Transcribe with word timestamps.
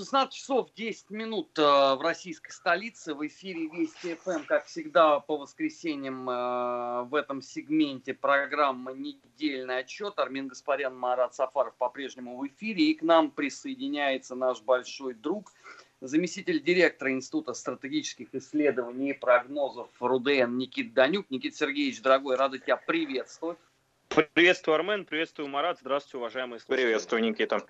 16 0.00 0.32
часов 0.32 0.72
10 0.74 1.10
минут 1.10 1.58
э, 1.58 1.62
в 1.62 2.00
российской 2.00 2.52
столице. 2.52 3.14
В 3.14 3.26
эфире 3.26 3.66
Вести 3.66 4.14
ФМ, 4.14 4.44
как 4.46 4.64
всегда, 4.64 5.20
по 5.20 5.36
воскресеньям 5.36 6.28
э, 6.30 7.02
в 7.02 7.14
этом 7.14 7.42
сегменте 7.42 8.14
программы 8.14 8.94
«Недельный 8.94 9.80
отчет». 9.80 10.18
Армин 10.18 10.48
Гаспарян, 10.48 10.96
Марат 10.96 11.34
Сафаров 11.34 11.74
по-прежнему 11.76 12.38
в 12.38 12.46
эфире. 12.46 12.84
И 12.84 12.94
к 12.94 13.02
нам 13.02 13.30
присоединяется 13.30 14.34
наш 14.34 14.62
большой 14.62 15.12
друг, 15.12 15.52
заместитель 16.00 16.62
директора 16.62 17.12
Института 17.12 17.52
стратегических 17.52 18.34
исследований 18.34 19.10
и 19.10 19.12
прогнозов 19.12 19.90
РУДН 20.00 20.56
Никит 20.56 20.94
Данюк. 20.94 21.26
Никит 21.28 21.56
Сергеевич, 21.56 22.00
дорогой, 22.00 22.36
рада 22.36 22.58
тебя 22.58 22.78
приветствовать. 22.78 23.58
Приветствую, 24.08 24.76
Армен, 24.76 25.04
приветствую, 25.04 25.48
Марат. 25.48 25.78
Здравствуйте, 25.78 26.16
уважаемые 26.16 26.58
слушатели. 26.58 26.86
Приветствую, 26.86 27.22
Никита. 27.22 27.66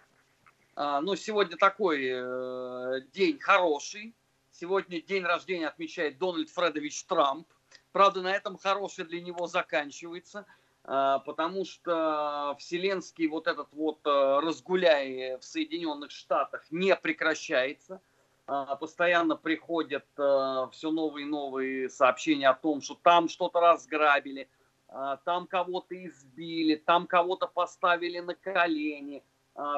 А, 0.82 1.02
ну, 1.02 1.14
сегодня 1.14 1.58
такой 1.58 2.08
э, 2.10 3.00
день 3.12 3.38
хороший. 3.38 4.14
Сегодня 4.50 5.02
день 5.02 5.22
рождения 5.24 5.68
отмечает 5.68 6.16
Дональд 6.16 6.48
Фредович 6.48 7.04
Трамп. 7.04 7.46
Правда, 7.92 8.22
на 8.22 8.32
этом 8.32 8.56
хороший 8.56 9.04
для 9.04 9.20
него 9.20 9.46
заканчивается, 9.46 10.46
э, 10.84 11.18
потому 11.26 11.66
что 11.66 12.56
вселенский 12.58 13.26
вот 13.26 13.46
этот 13.46 13.70
вот 13.74 13.98
э, 14.06 14.40
разгуляй 14.40 15.36
в 15.36 15.44
Соединенных 15.44 16.12
Штатах 16.12 16.64
не 16.70 16.96
прекращается. 16.96 18.00
Э, 18.46 18.64
постоянно 18.80 19.36
приходят 19.36 20.06
э, 20.16 20.66
все 20.72 20.90
новые 20.90 21.26
и 21.26 21.28
новые 21.28 21.90
сообщения 21.90 22.48
о 22.48 22.54
том, 22.54 22.80
что 22.80 22.94
там 22.94 23.28
что-то 23.28 23.60
разграбили, 23.60 24.48
там 25.26 25.46
кого-то 25.46 25.94
избили, 26.06 26.74
там 26.74 27.06
кого-то 27.06 27.48
поставили 27.48 28.20
на 28.20 28.34
колени– 28.34 29.22
а, 29.29 29.29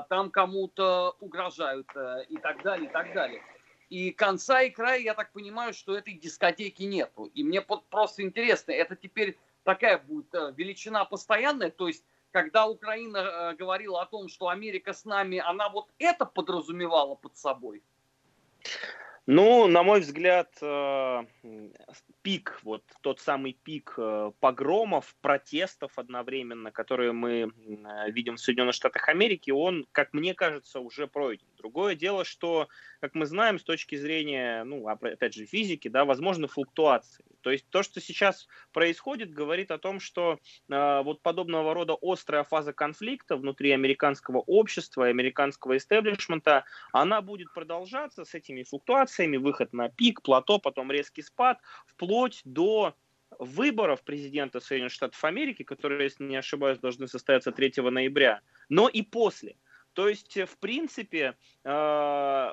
там 0.09 0.31
кому-то 0.31 1.17
угрожают 1.21 1.89
э, 1.95 2.25
и 2.29 2.37
так 2.37 2.63
далее, 2.63 2.89
и 2.89 2.93
так 2.93 3.13
далее. 3.13 3.43
И 3.89 4.11
конца 4.11 4.63
и 4.63 4.71
края, 4.71 5.01
я 5.01 5.15
так 5.15 5.33
понимаю, 5.33 5.75
что 5.75 5.97
этой 5.97 6.15
дискотеки 6.15 6.85
нету. 6.85 7.27
И 7.35 7.45
мне 7.45 7.61
просто 7.61 8.23
интересно, 8.23 8.73
это 8.73 8.97
теперь 8.97 9.39
такая 9.65 9.99
будет 9.99 10.33
э, 10.35 10.53
величина 10.57 11.05
постоянная, 11.05 11.71
то 11.71 11.89
есть 11.89 12.05
когда 12.33 12.67
Украина 12.67 13.19
э, 13.19 13.55
говорила 13.57 14.01
о 14.01 14.07
том, 14.07 14.29
что 14.29 14.49
Америка 14.49 14.95
с 14.95 15.05
нами, 15.05 15.39
она 15.39 15.69
вот 15.69 15.89
это 15.99 16.25
подразумевала 16.25 17.15
под 17.15 17.37
собой? 17.37 17.83
Ну, 19.27 19.69
на 19.69 19.85
мой 19.85 20.01
взгляд, 20.01 20.53
пик, 22.23 22.59
вот 22.65 22.83
тот 23.03 23.21
самый 23.21 23.53
пик 23.63 23.97
погромов, 24.41 25.15
протестов 25.21 25.97
одновременно, 25.97 26.73
которые 26.73 27.13
мы 27.13 27.53
видим 28.09 28.35
в 28.35 28.41
Соединенных 28.41 28.75
Штатах 28.75 29.09
Америки, 29.09 29.53
он, 29.53 29.87
как 29.93 30.13
мне 30.13 30.35
кажется, 30.35 30.81
уже 30.81 31.07
пройден. 31.07 31.47
Другое 31.63 31.95
дело, 31.95 32.25
что, 32.25 32.69
как 33.01 33.15
мы 33.15 33.25
знаем, 33.25 33.61
с 33.61 33.63
точки 33.63 33.95
зрения, 33.95 34.65
ну, 34.65 34.89
опять 34.89 35.33
же, 35.33 35.47
физики, 35.47 35.87
да, 35.87 36.05
возможны 36.05 36.49
флуктуации. 36.49 37.25
То 37.41 37.51
есть 37.51 37.67
то, 37.71 37.85
что 37.85 38.01
сейчас 38.01 38.49
происходит, 38.73 39.33
говорит 39.33 39.71
о 39.71 39.79
том, 39.79 40.01
что 40.01 40.41
э, 40.69 41.03
вот 41.05 41.23
подобного 41.23 41.73
рода 41.73 41.97
острая 42.03 42.43
фаза 42.43 42.73
конфликта 42.73 43.37
внутри 43.37 43.71
американского 43.71 44.39
общества, 44.39 45.07
американского 45.07 45.77
истеблишмента, 45.77 46.65
она 46.93 47.23
будет 47.23 47.53
продолжаться 47.55 48.25
с 48.25 48.35
этими 48.35 48.65
флуктуациями, 48.65 49.37
выход 49.37 49.73
на 49.73 49.89
пик, 49.89 50.23
плато, 50.23 50.59
потом 50.59 50.91
резкий 50.91 51.23
спад, 51.23 51.61
вплоть 51.87 52.41
до 52.45 52.97
выборов 53.39 54.03
президента 54.03 54.59
Соединенных 54.59 54.93
Штатов 54.93 55.23
Америки, 55.25 55.63
которые, 55.63 56.03
если 56.03 56.25
не 56.25 56.37
ошибаюсь, 56.37 56.79
должны 56.79 57.07
состояться 57.07 57.53
3 57.53 57.75
ноября, 57.91 58.41
но 58.69 58.89
и 58.89 59.03
после. 59.03 59.57
То 59.95 60.09
есть, 60.09 60.37
в 60.37 60.59
принципе, 60.59 61.37
э, 61.65 62.53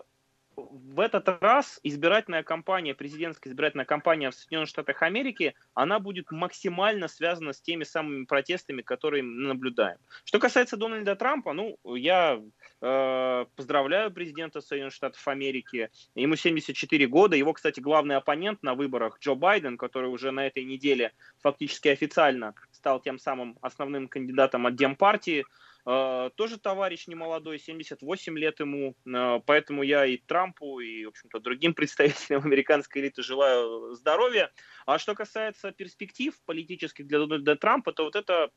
в 0.72 1.00
этот 1.00 1.28
раз 1.42 1.80
избирательная 1.84 2.44
кампания, 2.44 2.94
президентская 2.94 3.52
избирательная 3.52 3.86
кампания 3.86 4.30
в 4.30 4.36
Соединенных 4.36 4.70
Штатах 4.70 5.02
Америки, 5.02 5.56
она 5.74 6.00
будет 6.00 6.32
максимально 6.32 7.08
связана 7.08 7.54
с 7.54 7.62
теми 7.62 7.84
самыми 7.84 8.26
протестами, 8.26 8.82
которые 8.82 9.24
мы 9.24 9.48
наблюдаем. 9.48 9.98
Что 10.26 10.40
касается 10.40 10.78
Дональда 10.78 11.16
Трампа, 11.16 11.54
ну, 11.54 11.78
я 11.96 12.42
э, 12.82 13.46
поздравляю 13.56 14.12
президента 14.12 14.62
Соединенных 14.62 14.94
Штатов 14.94 15.26
Америки. 15.28 15.90
Ему 16.16 16.36
74 16.36 17.08
года. 17.08 17.36
Его, 17.36 17.54
кстати, 17.54 17.80
главный 17.80 18.16
оппонент 18.16 18.64
на 18.64 18.74
выборах 18.74 19.20
Джо 19.20 19.36
Байден, 19.36 19.78
который 19.78 20.10
уже 20.10 20.32
на 20.32 20.48
этой 20.48 20.66
неделе 20.66 21.14
фактически 21.42 21.88
официально 21.88 22.54
стал 22.72 23.00
тем 23.00 23.20
самым 23.20 23.58
основным 23.62 24.08
кандидатом 24.08 24.66
от 24.66 24.76
Демпартии, 24.76 25.42
Э, 25.42 25.46
тоже 25.84 26.58
товарищ 26.62 27.08
немолодой, 27.08 27.60
78 27.60 28.38
лет 28.38 28.60
ему, 28.60 28.96
э, 29.06 29.40
поэтому 29.46 29.84
я 29.84 30.06
и 30.06 30.18
Трампу, 30.18 30.80
и, 30.80 31.06
в 31.06 31.10
общем-то, 31.10 31.40
другим 31.40 31.74
представителям 31.76 32.46
американской 32.46 33.02
элиты 33.02 33.24
желаю 33.24 33.94
здоровья. 33.96 34.52
А 34.86 35.00
что 35.00 35.16
касается 35.16 35.72
перспектив 35.72 36.34
политических 36.46 37.08
для 37.08 37.20
Дональда 37.20 37.56
Трампа, 37.56 37.92
то 37.94 38.04
вот 38.04 38.16
это 38.16 38.52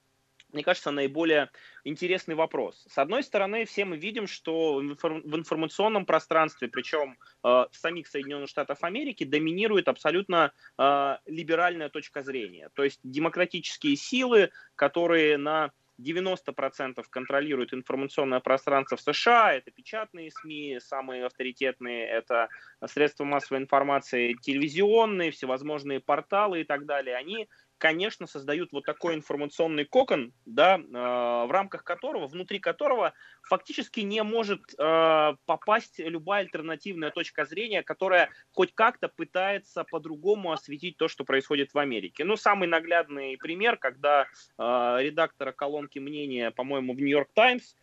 мне 0.53 0.63
кажется, 0.63 0.91
наиболее 0.91 1.51
интересный 1.85 2.35
вопрос. 2.35 2.85
С 2.89 2.99
одной 2.99 3.23
стороны, 3.23 3.65
все 3.65 3.85
мы 3.85 3.97
видим, 3.97 4.27
что 4.27 4.75
в 4.77 5.37
информационном 5.37 6.05
пространстве, 6.05 6.69
причем 6.69 7.17
э, 7.43 7.65
самих 7.73 8.07
Соединенных 8.07 8.51
Штатах 8.51 8.79
Америки, 8.83 9.25
доминирует 9.25 9.89
абсолютно 9.89 10.53
э, 10.79 11.17
либеральная 11.27 11.89
точка 11.89 12.23
зрения. 12.23 12.69
То 12.75 12.85
есть 12.85 13.01
демократические 13.03 13.97
силы, 13.97 14.51
которые 14.77 15.39
на 15.39 15.73
90% 15.99 17.03
контролируют 17.11 17.75
информационное 17.75 18.41
пространство 18.41 18.97
в 18.97 19.01
США, 19.01 19.55
это 19.55 19.71
печатные 19.71 20.31
СМИ, 20.31 20.79
самые 20.81 21.27
авторитетные, 21.27 22.07
это 22.07 22.49
средства 22.87 23.25
массовой 23.25 23.61
информации 23.61 24.35
телевизионные, 24.35 25.31
всевозможные 25.31 26.01
порталы 26.01 26.63
и 26.63 26.65
так 26.65 26.87
далее, 26.87 27.17
они 27.17 27.49
конечно, 27.83 28.29
создают 28.29 28.71
вот 28.71 28.85
такой 28.85 29.17
информационный 29.17 29.85
кокон, 29.85 30.33
да, 30.47 30.77
э, 30.79 30.81
в 30.81 31.49
рамках 31.51 31.83
которого, 31.83 32.29
внутри 32.29 32.61
которого 32.61 33.13
фактически 33.43 33.99
не 33.99 34.23
может 34.23 34.61
э, 34.79 35.35
попасть 35.47 35.99
любая 35.99 36.43
альтернативная 36.43 37.11
точка 37.11 37.45
зрения, 37.45 37.83
которая 37.83 38.31
хоть 38.53 38.73
как-то 38.73 39.09
пытается 39.09 39.83
по-другому 39.83 40.53
осветить 40.53 40.97
то, 40.97 41.09
что 41.09 41.25
происходит 41.25 41.75
в 41.75 41.79
Америке. 41.81 42.25
Ну, 42.25 42.37
самый 42.37 42.69
наглядный 42.69 43.37
пример, 43.37 43.77
когда 43.77 44.29
э, 44.59 44.97
редактора 45.01 45.51
колонки 45.51 45.99
мнения, 45.99 46.53
по-моему, 46.53 46.95
в 46.95 46.99
Нью-Йорк 46.99 47.31
Таймс, 47.35 47.75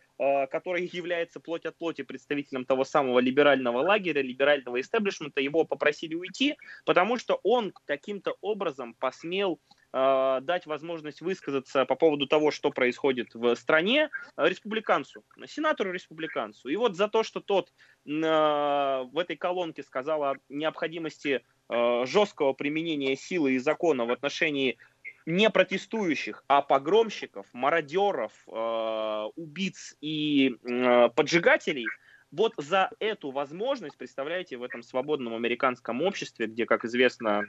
который 0.50 0.84
является 0.92 1.40
плоть 1.40 1.64
от 1.64 1.78
плоти 1.78 2.02
представителем 2.02 2.66
того 2.66 2.84
самого 2.84 3.20
либерального 3.20 3.78
лагеря, 3.78 4.20
либерального 4.20 4.78
истеблишмента, 4.78 5.40
его 5.40 5.64
попросили 5.64 6.14
уйти, 6.14 6.58
потому 6.84 7.16
что 7.16 7.40
он 7.42 7.72
каким-то 7.86 8.36
образом 8.42 8.92
посмел 8.92 9.58
дать 9.92 10.66
возможность 10.66 11.20
высказаться 11.20 11.84
по 11.84 11.96
поводу 11.96 12.26
того, 12.26 12.50
что 12.50 12.70
происходит 12.70 13.34
в 13.34 13.54
стране, 13.56 14.08
республиканцу, 14.36 15.24
сенатору-республиканцу. 15.46 16.68
И 16.68 16.76
вот 16.76 16.96
за 16.96 17.08
то, 17.08 17.22
что 17.22 17.40
тот 17.40 17.72
э, 18.06 18.10
в 18.10 19.18
этой 19.18 19.36
колонке 19.36 19.82
сказал 19.82 20.22
о 20.22 20.34
необходимости 20.48 21.42
э, 21.68 22.04
жесткого 22.06 22.52
применения 22.52 23.16
силы 23.16 23.52
и 23.52 23.58
закона 23.58 24.04
в 24.04 24.12
отношении 24.12 24.78
не 25.26 25.50
протестующих, 25.50 26.44
а 26.48 26.62
погромщиков, 26.62 27.46
мародеров, 27.52 28.32
э, 28.46 29.24
убийц 29.36 29.96
и 30.00 30.56
э, 30.62 31.08
поджигателей, 31.10 31.86
вот 32.30 32.54
за 32.56 32.90
эту 33.00 33.30
возможность, 33.30 33.98
представляете, 33.98 34.56
в 34.56 34.62
этом 34.62 34.82
свободном 34.82 35.34
американском 35.34 36.00
обществе, 36.02 36.46
где, 36.46 36.64
как 36.64 36.84
известно, 36.84 37.42
э, 37.42 37.46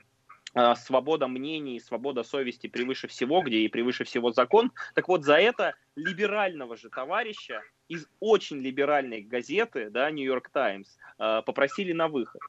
свобода 0.75 1.27
мнений, 1.27 1.79
свобода 1.79 2.23
совести 2.23 2.67
превыше 2.67 3.07
всего, 3.07 3.41
где 3.41 3.59
и 3.59 3.67
превыше 3.67 4.03
всего 4.03 4.31
закон, 4.31 4.71
так 4.95 5.07
вот 5.07 5.23
за 5.23 5.35
это 5.35 5.75
либерального 5.95 6.75
же 6.75 6.89
товарища 6.89 7.61
из 7.87 8.07
очень 8.19 8.59
либеральной 8.59 9.21
газеты, 9.21 9.89
да, 9.89 10.09
Нью-Йорк 10.11 10.49
Таймс, 10.49 10.97
э, 11.19 11.41
попросили 11.45 11.91
на 11.91 12.07
выход. 12.07 12.41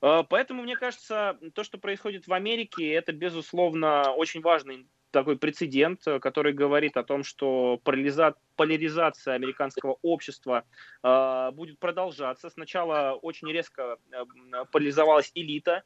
Э, 0.00 0.22
поэтому, 0.28 0.62
мне 0.62 0.76
кажется, 0.76 1.38
то, 1.54 1.64
что 1.64 1.78
происходит 1.78 2.26
в 2.26 2.32
Америке, 2.32 2.90
это, 2.92 3.12
безусловно, 3.12 4.12
очень 4.12 4.40
важный 4.40 4.86
такой 5.10 5.38
прецедент, 5.38 6.02
который 6.20 6.52
говорит 6.52 6.96
о 6.96 7.04
том, 7.04 7.24
что 7.24 7.80
поляризация 7.84 9.34
американского 9.34 9.98
общества 10.02 10.64
э, 11.02 11.50
будет 11.52 11.78
продолжаться. 11.78 12.50
Сначала 12.50 13.12
очень 13.22 13.50
резко 13.50 13.96
э, 14.10 14.24
поляризовалась 14.72 15.30
элита, 15.34 15.84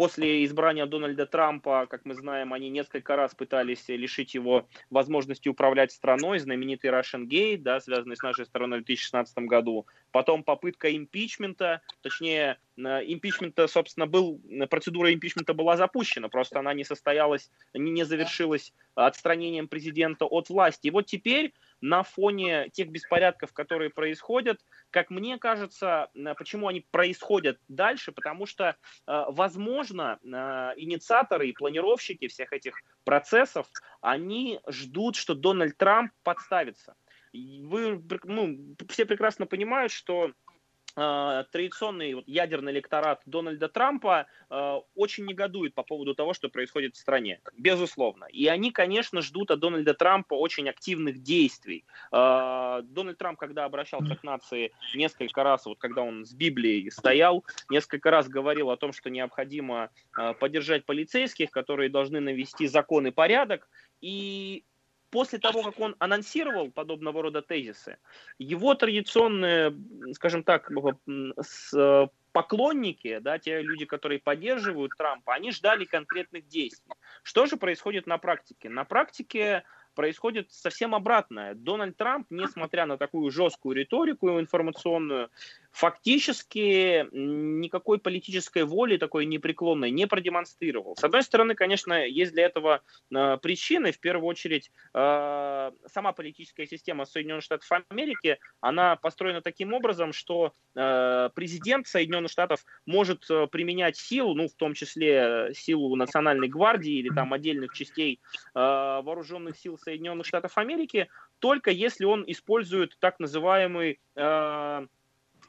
После 0.00 0.46
избрания 0.46 0.86
Дональда 0.86 1.26
Трампа, 1.26 1.84
как 1.84 2.06
мы 2.06 2.14
знаем, 2.14 2.54
они 2.54 2.70
несколько 2.70 3.16
раз 3.16 3.34
пытались 3.34 3.86
лишить 3.88 4.32
его 4.32 4.66
возможности 4.88 5.50
управлять 5.50 5.92
страной. 5.92 6.38
Знаменитый 6.38 6.88
Russian 6.88 7.26
Gate, 7.26 7.58
да, 7.58 7.80
связанный 7.80 8.16
с 8.16 8.22
нашей 8.22 8.46
стороной 8.46 8.80
в 8.80 8.84
2016 8.86 9.36
году. 9.40 9.84
потом 10.10 10.42
попытка 10.42 10.94
импичмента, 10.96 11.82
точнее, 12.02 12.58
импичмента, 12.78 13.68
собственно, 13.68 14.06
был, 14.06 14.40
процедура 14.70 15.12
импичмента 15.12 15.52
была 15.52 15.76
запущена, 15.76 16.30
просто 16.30 16.58
она 16.58 16.72
не 16.72 16.84
состоялась, 16.84 17.50
не 17.74 18.04
завершилась 18.04 18.72
отстранением 18.94 19.68
президента 19.68 20.24
от 20.24 20.48
власти. 20.48 20.88
И 20.88 20.90
вот 20.90 21.06
теперь 21.06 21.52
на 21.80 22.02
фоне 22.02 22.68
тех 22.70 22.90
беспорядков, 22.90 23.52
которые 23.52 23.90
происходят, 23.90 24.60
как 24.90 25.10
мне 25.10 25.38
кажется, 25.38 26.10
почему 26.36 26.68
они 26.68 26.86
происходят 26.90 27.58
дальше, 27.68 28.12
потому 28.12 28.46
что, 28.46 28.76
возможно, 29.06 30.18
инициаторы 30.22 31.48
и 31.48 31.52
планировщики 31.52 32.28
всех 32.28 32.52
этих 32.52 32.74
процессов, 33.04 33.66
они 34.00 34.60
ждут, 34.68 35.16
что 35.16 35.34
Дональд 35.34 35.76
Трамп 35.76 36.12
подставится. 36.22 36.94
Вы, 37.32 38.02
ну, 38.24 38.74
все 38.88 39.06
прекрасно 39.06 39.46
понимают, 39.46 39.92
что 39.92 40.32
Э, 40.32 40.49
традиционный 40.94 42.14
вот, 42.14 42.24
ядерный 42.26 42.72
электорат 42.72 43.22
Дональда 43.26 43.68
Трампа 43.68 44.26
э, 44.50 44.80
очень 44.94 45.26
негодует 45.26 45.74
по 45.74 45.82
поводу 45.82 46.14
того, 46.14 46.34
что 46.34 46.48
происходит 46.48 46.94
в 46.94 46.98
стране, 46.98 47.40
безусловно. 47.56 48.24
И 48.26 48.46
они, 48.46 48.70
конечно, 48.70 49.22
ждут 49.22 49.50
от 49.50 49.60
Дональда 49.60 49.94
Трампа 49.94 50.34
очень 50.34 50.68
активных 50.68 51.22
действий. 51.22 51.84
Э, 52.12 52.82
Дональд 52.84 53.18
Трамп, 53.18 53.38
когда 53.38 53.64
обращался 53.64 54.16
к 54.16 54.22
нации 54.22 54.72
несколько 54.94 55.42
раз, 55.42 55.66
вот 55.66 55.78
когда 55.78 56.02
он 56.02 56.24
с 56.24 56.32
Библией 56.32 56.90
стоял, 56.90 57.44
несколько 57.68 58.10
раз 58.10 58.28
говорил 58.28 58.70
о 58.70 58.76
том, 58.76 58.92
что 58.92 59.10
необходимо 59.10 59.90
э, 60.18 60.34
поддержать 60.34 60.84
полицейских, 60.84 61.50
которые 61.50 61.90
должны 61.90 62.20
навести 62.20 62.66
закон 62.66 63.06
и 63.06 63.10
порядок. 63.10 63.68
И 64.00 64.64
после 65.10 65.38
того, 65.38 65.62
как 65.62 65.78
он 65.80 65.96
анонсировал 65.98 66.70
подобного 66.70 67.22
рода 67.22 67.42
тезисы, 67.42 67.98
его 68.38 68.74
традиционные, 68.74 69.74
скажем 70.14 70.42
так, 70.44 70.70
э, 70.70 72.06
поклонники, 72.32 73.18
да, 73.18 73.38
те 73.38 73.60
люди, 73.60 73.84
которые 73.84 74.20
поддерживают 74.20 74.92
Трампа, 74.96 75.34
они 75.34 75.50
ждали 75.52 75.84
конкретных 75.84 76.46
действий. 76.46 76.94
Что 77.22 77.46
же 77.46 77.56
происходит 77.56 78.06
на 78.06 78.18
практике? 78.18 78.68
На 78.68 78.84
практике 78.84 79.64
происходит 79.94 80.52
совсем 80.52 80.94
обратное. 80.94 81.54
Дональд 81.54 81.96
Трамп, 81.96 82.26
несмотря 82.30 82.86
на 82.86 82.96
такую 82.96 83.30
жесткую 83.30 83.76
риторику 83.76 84.38
информационную, 84.38 85.30
фактически 85.72 87.06
никакой 87.12 87.98
политической 87.98 88.64
воли 88.64 88.96
такой 88.96 89.24
непреклонной 89.26 89.90
не 89.90 90.06
продемонстрировал. 90.06 90.96
С 90.96 91.04
одной 91.04 91.22
стороны, 91.22 91.54
конечно, 91.54 92.06
есть 92.06 92.32
для 92.32 92.46
этого 92.46 92.82
э, 93.14 93.38
причины. 93.38 93.92
В 93.92 94.00
первую 94.00 94.26
очередь, 94.26 94.70
э, 94.94 95.70
сама 95.86 96.12
политическая 96.12 96.66
система 96.66 97.04
Соединенных 97.04 97.44
Штатов 97.44 97.68
Америки, 97.88 98.38
она 98.60 98.96
построена 98.96 99.42
таким 99.42 99.72
образом, 99.72 100.12
что 100.12 100.52
э, 100.74 101.30
президент 101.34 101.86
Соединенных 101.86 102.30
Штатов 102.30 102.64
может 102.86 103.26
применять 103.50 103.96
силу, 103.96 104.34
ну, 104.34 104.48
в 104.48 104.54
том 104.54 104.74
числе 104.74 105.52
силу 105.54 105.94
Национальной 105.96 106.48
гвардии 106.48 106.94
или 106.94 107.08
там 107.10 107.32
отдельных 107.32 107.72
частей 107.74 108.20
вооруженных 108.54 109.56
сил 109.56 109.78
Соединенных 109.78 110.26
Штатов 110.26 110.56
Америки, 110.58 111.08
только 111.38 111.70
если 111.70 112.04
он 112.04 112.24
использует 112.26 112.96
так 112.98 113.18
называемый 113.20 114.00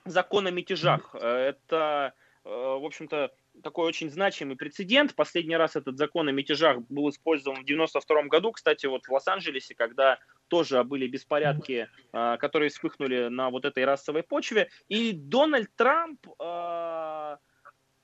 закон 0.05 0.47
о 0.47 0.51
мятежах. 0.51 1.13
Э, 1.13 1.49
это, 1.49 2.13
э, 2.43 2.49
в 2.49 2.85
общем-то, 2.85 3.31
такой 3.63 3.87
очень 3.87 4.09
значимый 4.09 4.55
прецедент. 4.55 5.15
Последний 5.15 5.57
раз 5.57 5.75
этот 5.75 5.97
закон 5.97 6.27
о 6.27 6.31
мятежах 6.31 6.79
был 6.89 7.09
использован 7.09 7.61
в 7.61 7.65
92 7.65 8.23
году, 8.23 8.51
кстати, 8.51 8.85
вот 8.85 9.05
в 9.05 9.11
Лос-Анджелесе, 9.11 9.75
когда 9.75 10.19
тоже 10.47 10.83
были 10.83 11.07
беспорядки, 11.07 11.89
э, 12.13 12.37
которые 12.37 12.69
вспыхнули 12.69 13.27
на 13.27 13.49
вот 13.49 13.65
этой 13.65 13.85
расовой 13.85 14.23
почве. 14.23 14.69
И 14.87 15.11
Дональд 15.13 15.69
Трамп 15.75 16.25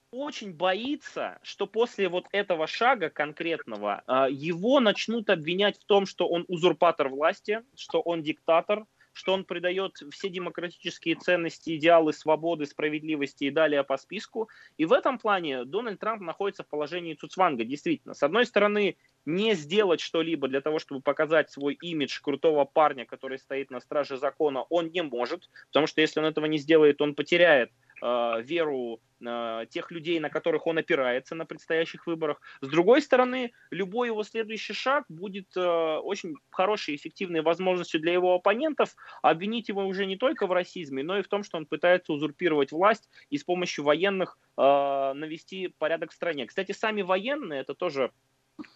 очень 0.10 0.54
боится, 0.54 1.38
что 1.44 1.68
после 1.68 2.08
вот 2.08 2.28
этого 2.32 2.66
шага 2.66 3.10
конкретного 3.10 4.04
его 4.32 4.80
начнут 4.80 5.30
обвинять 5.30 5.78
в 5.78 5.84
том, 5.84 6.06
что 6.06 6.30
он 6.30 6.46
узурпатор 6.48 7.10
власти, 7.10 7.62
что 7.76 8.00
он 8.00 8.24
диктатор, 8.24 8.86
что 9.18 9.34
он 9.34 9.46
придает 9.46 9.94
все 10.12 10.30
демократические 10.30 11.16
ценности, 11.16 11.76
идеалы 11.76 12.14
свободы, 12.14 12.68
справедливости 12.68 13.46
и 13.46 13.50
далее 13.50 13.84
по 13.84 13.98
списку. 13.98 14.48
И 14.78 14.86
в 14.86 14.94
этом 14.94 15.18
плане 15.18 15.66
Дональд 15.66 16.00
Трамп 16.00 16.22
находится 16.22 16.64
в 16.64 16.68
положении 16.68 17.16
Цуцванга, 17.16 17.66
действительно. 17.66 18.14
С 18.14 18.22
одной 18.22 18.46
стороны, 18.46 18.96
не 19.26 19.56
сделать 19.56 20.02
что-либо 20.02 20.48
для 20.48 20.62
того, 20.62 20.78
чтобы 20.78 21.02
показать 21.02 21.50
свой 21.50 21.74
имидж 21.74 22.22
крутого 22.22 22.64
парня, 22.66 23.06
который 23.06 23.40
стоит 23.40 23.72
на 23.72 23.80
страже 23.80 24.18
закона, 24.18 24.62
он 24.70 24.92
не 24.92 25.02
может, 25.02 25.50
потому 25.70 25.88
что 25.88 26.02
если 26.02 26.20
он 26.20 26.28
этого 26.28 26.46
не 26.46 26.60
сделает, 26.60 27.02
он 27.02 27.16
потеряет 27.16 27.72
э, 28.02 28.42
веру 28.42 29.00
э, 29.26 29.66
тех 29.70 29.92
людей, 29.92 30.20
на 30.20 30.30
которых 30.30 30.68
он 30.68 30.78
опирается 30.78 31.36
на 31.36 31.46
предстоящих 31.46 32.08
выборах. 32.08 32.42
С 32.62 32.68
другой 32.68 33.02
стороны, 33.02 33.52
любой 33.72 34.10
его 34.10 34.24
следующий 34.24 34.74
шаг 34.74 35.06
будет 35.10 35.56
э, 35.56 35.62
очень 35.62 36.36
хорошей, 36.50 36.96
эффективной 36.96 37.42
возможностью 37.42 38.00
для 38.00 38.14
его 38.14 38.36
оппонентов 38.36 38.96
обвинить 39.22 39.70
его 39.70 39.86
уже 39.86 40.06
не 40.06 40.18
только 40.18 40.48
в 40.48 40.52
расизме, 40.52 41.04
но 41.04 41.18
и 41.18 41.24
в 41.24 41.28
том, 41.28 41.44
что 41.44 41.58
он 41.58 41.66
пытается 41.66 42.14
узурпировать 42.14 42.72
власть 42.72 43.10
и 43.30 43.38
с 43.38 43.44
помощью 43.44 43.84
военных 43.84 44.38
э, 44.58 44.62
навести 44.62 45.70
порядок 45.78 46.12
в 46.12 46.16
стране. 46.16 46.46
Кстати, 46.46 46.72
сами 46.72 47.02
военные, 47.02 47.62
это 47.62 47.74
тоже 47.74 48.12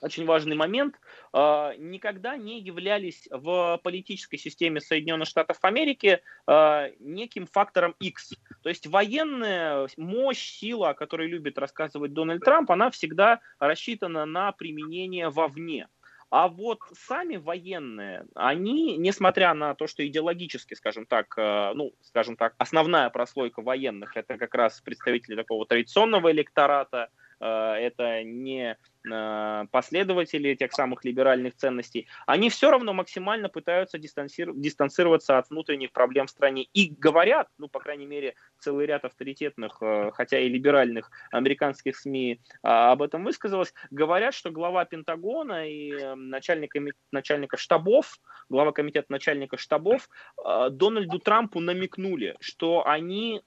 очень 0.02 0.26
важный 0.26 0.56
момент, 0.56 1.00
а, 1.34 1.74
никогда 1.78 2.38
не 2.38 2.60
являлись 2.60 3.28
в 3.32 3.80
политической 3.84 4.38
системе 4.38 4.82
Соединенных 4.82 5.28
Штатов 5.28 5.58
Америки 5.62 6.22
а, 6.48 6.90
неким 7.00 7.48
фактором 7.48 7.96
X. 8.00 8.34
То 8.64 8.70
есть 8.70 8.88
военная 8.88 9.88
мощь, 9.98 10.60
сила, 10.60 10.90
о 10.90 10.94
которой 10.94 11.28
любит 11.28 11.58
рассказывать 11.58 12.14
Дональд 12.14 12.44
Трамп, 12.44 12.72
она 12.72 12.92
всегда 12.92 13.40
рассчитана 13.60 14.26
на 14.26 14.52
применение 14.52 15.30
вовне. 15.30 15.88
А 16.32 16.48
вот 16.48 16.80
сами 16.94 17.36
военные, 17.36 18.26
они, 18.36 18.96
несмотря 18.96 19.54
на 19.54 19.76
то, 19.76 19.86
что 19.88 20.08
идеологически, 20.08 20.76
скажем 20.76 21.06
так, 21.06 21.34
а, 21.38 21.74
ну, 21.74 21.94
скажем 22.02 22.38
так, 22.38 22.56
основная 22.58 23.10
прослойка 23.10 23.62
военных, 23.62 24.16
это 24.16 24.38
как 24.38 24.56
раз 24.56 24.80
представители 24.80 25.36
такого 25.36 25.66
традиционного 25.66 26.32
электората, 26.32 27.10
это 27.46 28.24
не 28.24 28.78
э, 29.10 29.66
последователи 29.72 30.54
тех 30.56 30.72
самых 30.72 31.04
либеральных 31.04 31.56
ценностей, 31.56 32.08
они 32.28 32.50
все 32.50 32.70
равно 32.70 32.94
максимально 32.94 33.50
пытаются 33.50 33.98
дистанцироваться 33.98 35.38
от 35.38 35.50
внутренних 35.50 35.92
проблем 35.92 36.28
в 36.28 36.30
стране. 36.30 36.68
И 36.74 36.94
говорят, 36.94 37.48
ну, 37.58 37.68
по 37.68 37.80
крайней 37.80 38.06
мере, 38.06 38.36
целый 38.60 38.86
ряд 38.86 39.06
авторитетных, 39.06 39.78
э, 39.82 40.12
хотя 40.14 40.40
и 40.40 40.50
либеральных 40.50 41.10
американских 41.32 41.98
СМИ 41.98 42.42
об 42.62 43.02
этом 43.02 43.24
высказалось, 43.24 43.74
говорят, 43.90 44.34
что 44.34 44.52
глава 44.52 44.86
Пентагона 44.86 45.68
и 45.68 46.16
начальник 46.16 46.74
начальника 47.12 47.58
штабов, 47.58 48.18
глава 48.50 48.72
комитета 48.72 49.08
начальника 49.10 49.58
штабов 49.58 50.10
Дональду 50.38 51.20
Трампу 51.20 51.60
намекнули, 51.60 52.36
что 52.40 52.86
они 52.88 53.42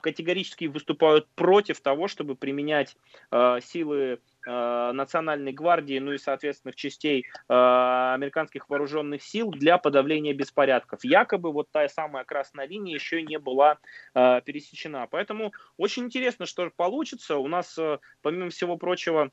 категорически 0.00 0.66
выступают 0.66 1.28
против 1.34 1.80
того, 1.80 2.08
чтобы 2.08 2.34
применять 2.34 2.96
э, 3.30 3.58
силы 3.62 4.20
э, 4.46 4.92
Национальной 4.92 5.52
гвардии, 5.52 5.98
ну 5.98 6.12
и 6.12 6.18
соответственных 6.18 6.76
частей 6.76 7.26
э, 7.26 7.52
американских 8.14 8.68
вооруженных 8.68 9.22
сил 9.22 9.50
для 9.50 9.78
подавления 9.78 10.32
беспорядков. 10.32 11.00
Якобы 11.02 11.52
вот 11.52 11.68
та 11.70 11.88
самая 11.88 12.24
красная 12.24 12.66
линия 12.66 12.94
еще 12.94 13.22
не 13.22 13.38
была 13.38 13.78
э, 14.14 14.40
пересечена. 14.44 15.06
Поэтому 15.10 15.52
очень 15.76 16.04
интересно, 16.04 16.46
что 16.46 16.70
получится. 16.74 17.36
У 17.36 17.48
нас, 17.48 17.78
э, 17.78 17.98
помимо 18.22 18.50
всего 18.50 18.76
прочего, 18.76 19.30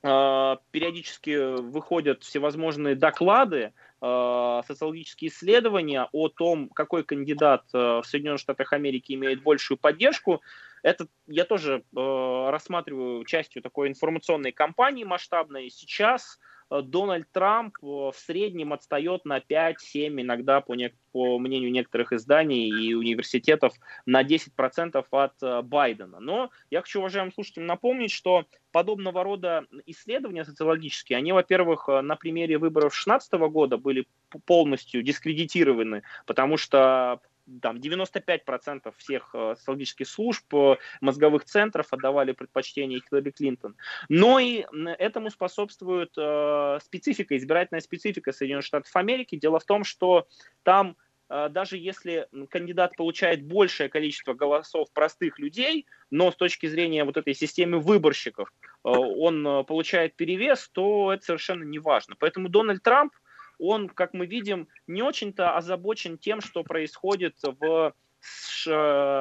периодически 0.00 1.60
выходят 1.60 2.22
всевозможные 2.22 2.94
доклады 2.94 3.72
Э, 4.00 4.62
социологические 4.66 5.28
исследования 5.28 6.08
о 6.12 6.28
том, 6.28 6.68
какой 6.68 7.02
кандидат 7.02 7.64
э, 7.74 7.78
в 7.78 8.04
Соединенных 8.04 8.40
Штатах 8.40 8.72
Америки 8.72 9.14
имеет 9.14 9.42
большую 9.42 9.76
поддержку, 9.76 10.40
это 10.84 11.08
я 11.26 11.44
тоже 11.44 11.82
э, 11.96 12.50
рассматриваю 12.50 13.24
частью 13.24 13.60
такой 13.60 13.88
информационной 13.88 14.52
кампании 14.52 15.02
масштабной. 15.02 15.68
Сейчас 15.70 16.38
Э, 16.38 16.57
Дональд 16.70 17.26
Трамп 17.32 17.76
э, 17.82 17.86
в 17.86 18.14
среднем 18.16 18.72
отстает 18.72 19.24
на 19.24 19.38
5-7, 19.38 20.20
иногда 20.20 20.60
по, 20.60 20.74
не, 20.74 20.92
по 21.12 21.38
мнению 21.38 21.70
некоторых 21.70 22.12
изданий 22.12 22.68
и 22.68 22.94
университетов, 22.94 23.74
на 24.06 24.22
10% 24.22 25.04
от 25.10 25.32
э, 25.42 25.62
Байдена. 25.62 26.20
Но 26.20 26.50
я 26.70 26.82
хочу 26.82 27.00
уважаемым 27.00 27.32
слушателям 27.32 27.66
напомнить, 27.66 28.10
что 28.10 28.44
подобного 28.72 29.24
рода 29.24 29.66
исследования 29.86 30.44
социологические, 30.44 31.18
они, 31.18 31.32
во-первых, 31.32 31.88
на 31.88 32.16
примере 32.16 32.58
выборов 32.58 32.92
2016 32.92 33.32
года 33.50 33.78
были 33.78 34.06
полностью 34.44 35.02
дискредитированы, 35.02 36.02
потому 36.26 36.58
что 36.58 37.20
там 37.62 37.76
95% 37.76 38.92
всех 38.96 39.30
э, 39.34 39.54
социологических 39.56 40.08
служб, 40.08 40.54
э, 40.54 40.76
мозговых 41.00 41.44
центров 41.44 41.92
отдавали 41.92 42.32
предпочтение 42.32 43.00
Хиллари 43.00 43.30
Клинтон. 43.30 43.76
Но 44.08 44.38
и 44.38 44.64
этому 44.98 45.30
способствует 45.30 46.12
э, 46.16 46.78
специфика, 46.82 47.36
избирательная 47.36 47.80
специфика 47.80 48.32
Соединенных 48.32 48.66
Штатов 48.66 48.94
Америки. 48.96 49.36
Дело 49.36 49.58
в 49.58 49.64
том, 49.64 49.84
что 49.84 50.26
там 50.62 50.96
даже 51.28 51.76
если 51.76 52.26
кандидат 52.48 52.96
получает 52.96 53.44
большее 53.44 53.90
количество 53.90 54.32
голосов 54.32 54.90
простых 54.94 55.38
людей, 55.38 55.84
но 56.10 56.32
с 56.32 56.36
точки 56.36 56.64
зрения 56.64 57.04
вот 57.04 57.18
этой 57.18 57.34
системы 57.34 57.80
выборщиков 57.80 58.50
он 58.82 59.66
получает 59.66 60.16
перевес, 60.16 60.70
то 60.70 61.12
это 61.12 61.22
совершенно 61.22 61.64
не 61.64 61.78
важно. 61.78 62.16
Поэтому 62.18 62.48
Дональд 62.48 62.82
Трамп, 62.82 63.12
он, 63.58 63.88
как 63.88 64.14
мы 64.14 64.26
видим, 64.26 64.68
не 64.86 65.02
очень-то 65.02 65.56
озабочен 65.56 66.18
тем, 66.18 66.40
что 66.40 66.64
происходит 66.64 67.36
в 67.42 67.94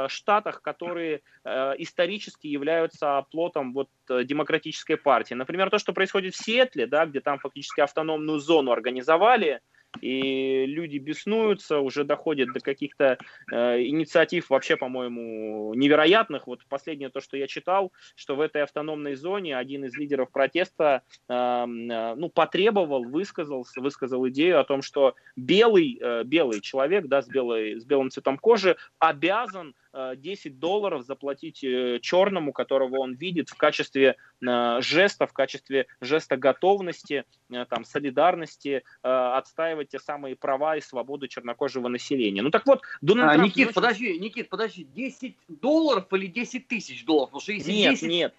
штатах, 0.10 0.62
которые 0.62 1.22
э, 1.44 1.74
исторически 1.77 2.48
являются 2.48 3.24
плотом 3.32 3.74
вот 3.74 3.89
э, 4.10 4.24
демократической 4.24 4.96
партии. 4.96 5.36
Например, 5.36 5.70
то, 5.70 5.77
что 5.77 5.94
происходит 5.94 6.34
в 6.34 6.44
Сиэтле, 6.44 6.88
да, 6.88 7.06
где 7.06 7.20
там 7.20 7.38
фактически 7.38 7.82
автономную 7.82 8.39
зону 8.39 8.72
организовали, 8.72 9.62
и 10.01 10.65
люди 10.65 10.98
беснуются, 10.98 11.79
уже 11.79 12.03
доходят 12.03 12.53
до 12.53 12.60
каких-то 12.60 13.17
э, 13.51 13.82
инициатив 13.84 14.50
вообще, 14.50 14.77
по-моему, 14.77 15.74
невероятных. 15.74 16.48
Вот 16.48 16.65
последнее 16.70 17.10
то, 17.10 17.22
что 17.22 17.38
я 17.38 17.48
читал, 17.48 17.91
что 18.15 18.36
в 18.36 18.41
этой 18.41 18.63
автономной 18.63 19.15
зоне 19.15 19.58
один 19.58 19.86
из 19.86 19.96
лидеров 19.96 20.32
протеста 20.32 21.03
э, 21.27 21.34
э, 21.34 22.15
ну, 22.15 22.29
потребовал, 22.29 23.03
высказался, 23.03 23.82
высказал 23.82 24.27
идею 24.29 24.60
о 24.60 24.63
том, 24.63 24.82
что 24.82 25.15
белый, 25.36 25.98
э, 26.00 26.24
белый 26.24 26.62
человек 26.62 27.08
да, 27.08 27.22
с, 27.22 27.27
белой, 27.27 27.79
с 27.79 27.86
белым 27.86 28.10
цветом 28.10 28.38
кожи 28.38 28.77
обязан 29.00 29.75
10 29.94 30.46
э, 30.46 30.50
долларов 30.50 31.06
заплатить 31.06 31.63
э, 31.63 32.00
черному, 32.01 32.53
которого 32.53 33.00
он 33.00 33.13
видит 33.13 33.50
в 33.50 33.56
качестве 33.56 34.15
э, 34.41 34.82
жеста, 34.82 35.27
в 35.27 35.34
качестве 35.34 35.88
жеста 36.01 36.38
готовности, 36.38 37.25
там, 37.70 37.86
солидарности, 37.86 38.84
отстаивать 39.01 39.89
те 39.89 40.00
самые 40.00 40.36
права 40.36 40.75
и 40.75 40.82
свободу 40.82 41.27
чернокожего 41.27 41.88
населения. 41.88 42.41
Ну 42.41 42.50
так 42.50 42.65
вот, 42.65 42.82
Дональд 43.01 43.32
а, 43.32 43.34
Трамп... 43.36 43.46
Никит, 43.48 43.67
очень... 43.67 43.74
подожди, 43.74 44.20
Никит, 44.20 44.50
подожди, 44.50 44.84
10 44.84 45.36
долларов 45.48 46.12
или 46.12 46.27
10 46.27 46.67
тысяч 46.67 47.06
долларов? 47.06 47.29
Потому 47.29 47.41
что 47.41 47.53
если 47.53 47.72
нет, 47.72 47.91
10... 47.94 48.10
нет. 48.10 48.36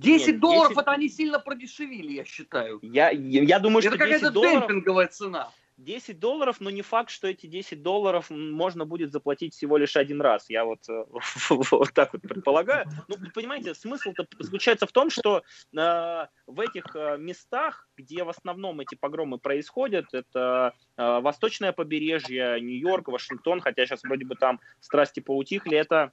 10 0.00 0.26
Нет, 0.26 0.40
долларов 0.40 0.70
10... 0.70 0.82
это 0.82 0.90
они 0.90 1.08
сильно 1.08 1.38
продешевили, 1.38 2.12
я 2.12 2.24
считаю. 2.24 2.80
Я, 2.82 3.10
я, 3.10 3.42
я 3.42 3.58
думаю, 3.60 3.78
это 3.78 3.94
что 3.94 4.06
10 4.06 4.32
долларов... 4.32 4.34
Это 4.34 4.34
какая-то 4.34 4.72
демпинговая 4.72 5.06
цена. 5.06 5.50
10 5.76 6.18
долларов, 6.18 6.60
но 6.60 6.70
не 6.70 6.82
факт, 6.82 7.10
что 7.10 7.26
эти 7.26 7.46
10 7.46 7.82
долларов 7.82 8.30
можно 8.30 8.84
будет 8.84 9.12
заплатить 9.12 9.54
всего 9.54 9.76
лишь 9.76 9.96
один 9.96 10.20
раз. 10.20 10.48
Я 10.48 10.64
вот, 10.64 10.88
э, 10.88 11.04
вот 11.50 11.92
так 11.92 12.12
вот 12.12 12.22
предполагаю. 12.22 12.86
Ну, 13.08 13.16
понимаете, 13.34 13.74
смысл-то 13.74 14.26
заключается 14.38 14.86
в 14.86 14.92
том, 14.92 15.10
что 15.10 15.38
э, 15.38 16.26
в 16.46 16.60
этих 16.60 16.94
э, 16.94 17.16
местах, 17.18 17.88
где 17.96 18.24
в 18.24 18.28
основном 18.28 18.80
эти 18.80 18.94
погромы 18.94 19.38
происходят, 19.38 20.06
это 20.12 20.74
э, 20.96 21.20
восточное 21.20 21.72
побережье, 21.72 22.60
Нью-Йорк, 22.60 23.08
Вашингтон, 23.08 23.60
хотя 23.60 23.86
сейчас 23.86 24.02
вроде 24.04 24.24
бы 24.24 24.36
там 24.36 24.60
страсти 24.80 25.20
поутихли, 25.20 25.76
это 25.76 26.12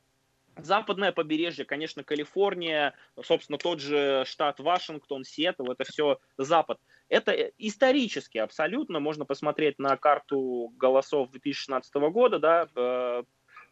Западное 0.58 1.12
побережье, 1.12 1.66
конечно, 1.66 2.04
Калифорния, 2.04 2.94
собственно, 3.24 3.58
тот 3.58 3.80
же 3.80 4.24
штат 4.26 4.60
Вашингтон, 4.60 5.24
Сиэтл, 5.24 5.72
это 5.72 5.86
все 5.86 6.20
Запад. 6.38 6.80
Это 7.10 7.32
исторически 7.58 8.38
абсолютно, 8.38 9.00
можно 9.00 9.26
посмотреть 9.26 9.80
на 9.80 9.98
карту 9.98 10.72
голосов 10.78 11.32
2016 11.32 11.94
года, 11.96 12.40
да, 12.40 12.68
э, 12.76 13.24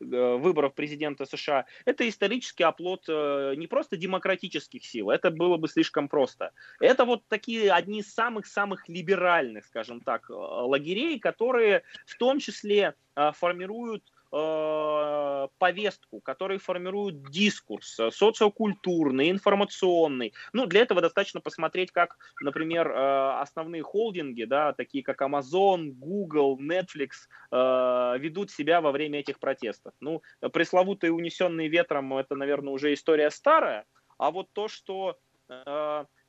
э, 0.02 0.36
выборов 0.36 0.74
президента 0.74 1.26
США, 1.26 1.66
это 1.86 2.08
исторический 2.08 2.64
оплот 2.64 3.06
э, 3.08 3.54
не 3.56 3.68
просто 3.68 3.96
демократических 3.96 4.86
сил, 4.86 5.10
это 5.10 5.32
было 5.32 5.58
бы 5.58 5.68
слишком 5.68 6.10
просто. 6.10 6.52
Это 6.80 7.06
вот 7.06 7.24
такие 7.28 7.72
одни 7.72 8.00
из 8.00 8.14
самых-самых 8.14 8.90
либеральных, 8.90 9.66
скажем 9.66 10.02
так, 10.02 10.30
лагерей, 10.30 11.20
которые 11.20 11.84
в 12.06 12.18
том 12.18 12.40
числе 12.40 12.96
формируют 13.16 14.04
э, 14.32 15.48
повестку, 15.58 16.22
которые 16.22 16.60
формируют 16.60 17.30
дискурс 17.30 18.00
э, 18.00 18.12
социокультурный, 18.12 19.30
информационный. 19.30 20.34
Ну, 20.54 20.66
для 20.66 20.82
этого 20.82 21.02
достаточно 21.02 21.42
посмотреть, 21.42 21.92
как, 21.92 22.18
например, 22.42 22.90
э, 22.90 23.40
основные 23.42 23.84
холдинги, 23.84 24.44
да, 24.44 24.74
такие 24.74 25.04
как 25.04 25.22
Amazon, 25.22 25.92
Google, 25.92 26.60
Netflix, 26.60 27.28
э, 27.52 28.18
ведут 28.20 28.52
себя 28.52 28.82
во 28.82 28.92
время 28.92 29.20
этих 29.20 29.40
протестов. 29.40 29.94
Ну, 30.00 30.22
пресловутые 30.54 31.12
унесенные 31.12 31.68
ветром, 31.68 32.16
это, 32.18 32.36
наверное, 32.36 32.74
уже 32.74 32.94
история 32.94 33.32
старая, 33.32 33.86
а 34.20 34.32
вот 34.32 34.50
то, 34.54 34.68
что 34.68 35.12
э, 35.12 35.29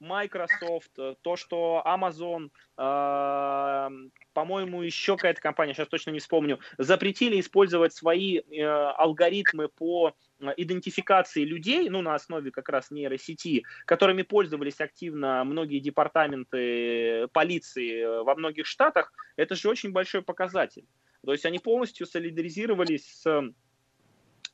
Microsoft, 0.00 0.92
то, 0.94 1.36
что 1.36 1.82
Amazon, 1.86 2.50
э, 2.78 3.88
по-моему, 4.32 4.82
еще 4.82 5.16
какая-то 5.16 5.40
компания, 5.40 5.74
сейчас 5.74 5.88
точно 5.88 6.10
не 6.10 6.20
вспомню, 6.20 6.58
запретили 6.78 7.38
использовать 7.38 7.92
свои 7.92 8.38
э, 8.38 8.64
алгоритмы 8.64 9.68
по 9.68 10.14
э, 10.40 10.46
идентификации 10.56 11.44
людей, 11.44 11.90
ну, 11.90 12.00
на 12.00 12.14
основе 12.14 12.50
как 12.50 12.70
раз 12.70 12.90
нейросети, 12.90 13.64
которыми 13.84 14.22
пользовались 14.22 14.80
активно 14.80 15.44
многие 15.44 15.80
департаменты 15.80 17.28
полиции 17.32 18.22
во 18.22 18.34
многих 18.34 18.66
штатах, 18.66 19.12
это 19.36 19.54
же 19.54 19.68
очень 19.68 19.92
большой 19.92 20.22
показатель. 20.22 20.86
То 21.24 21.32
есть 21.32 21.44
они 21.44 21.58
полностью 21.58 22.06
солидаризировались 22.06 23.22
с 23.22 23.52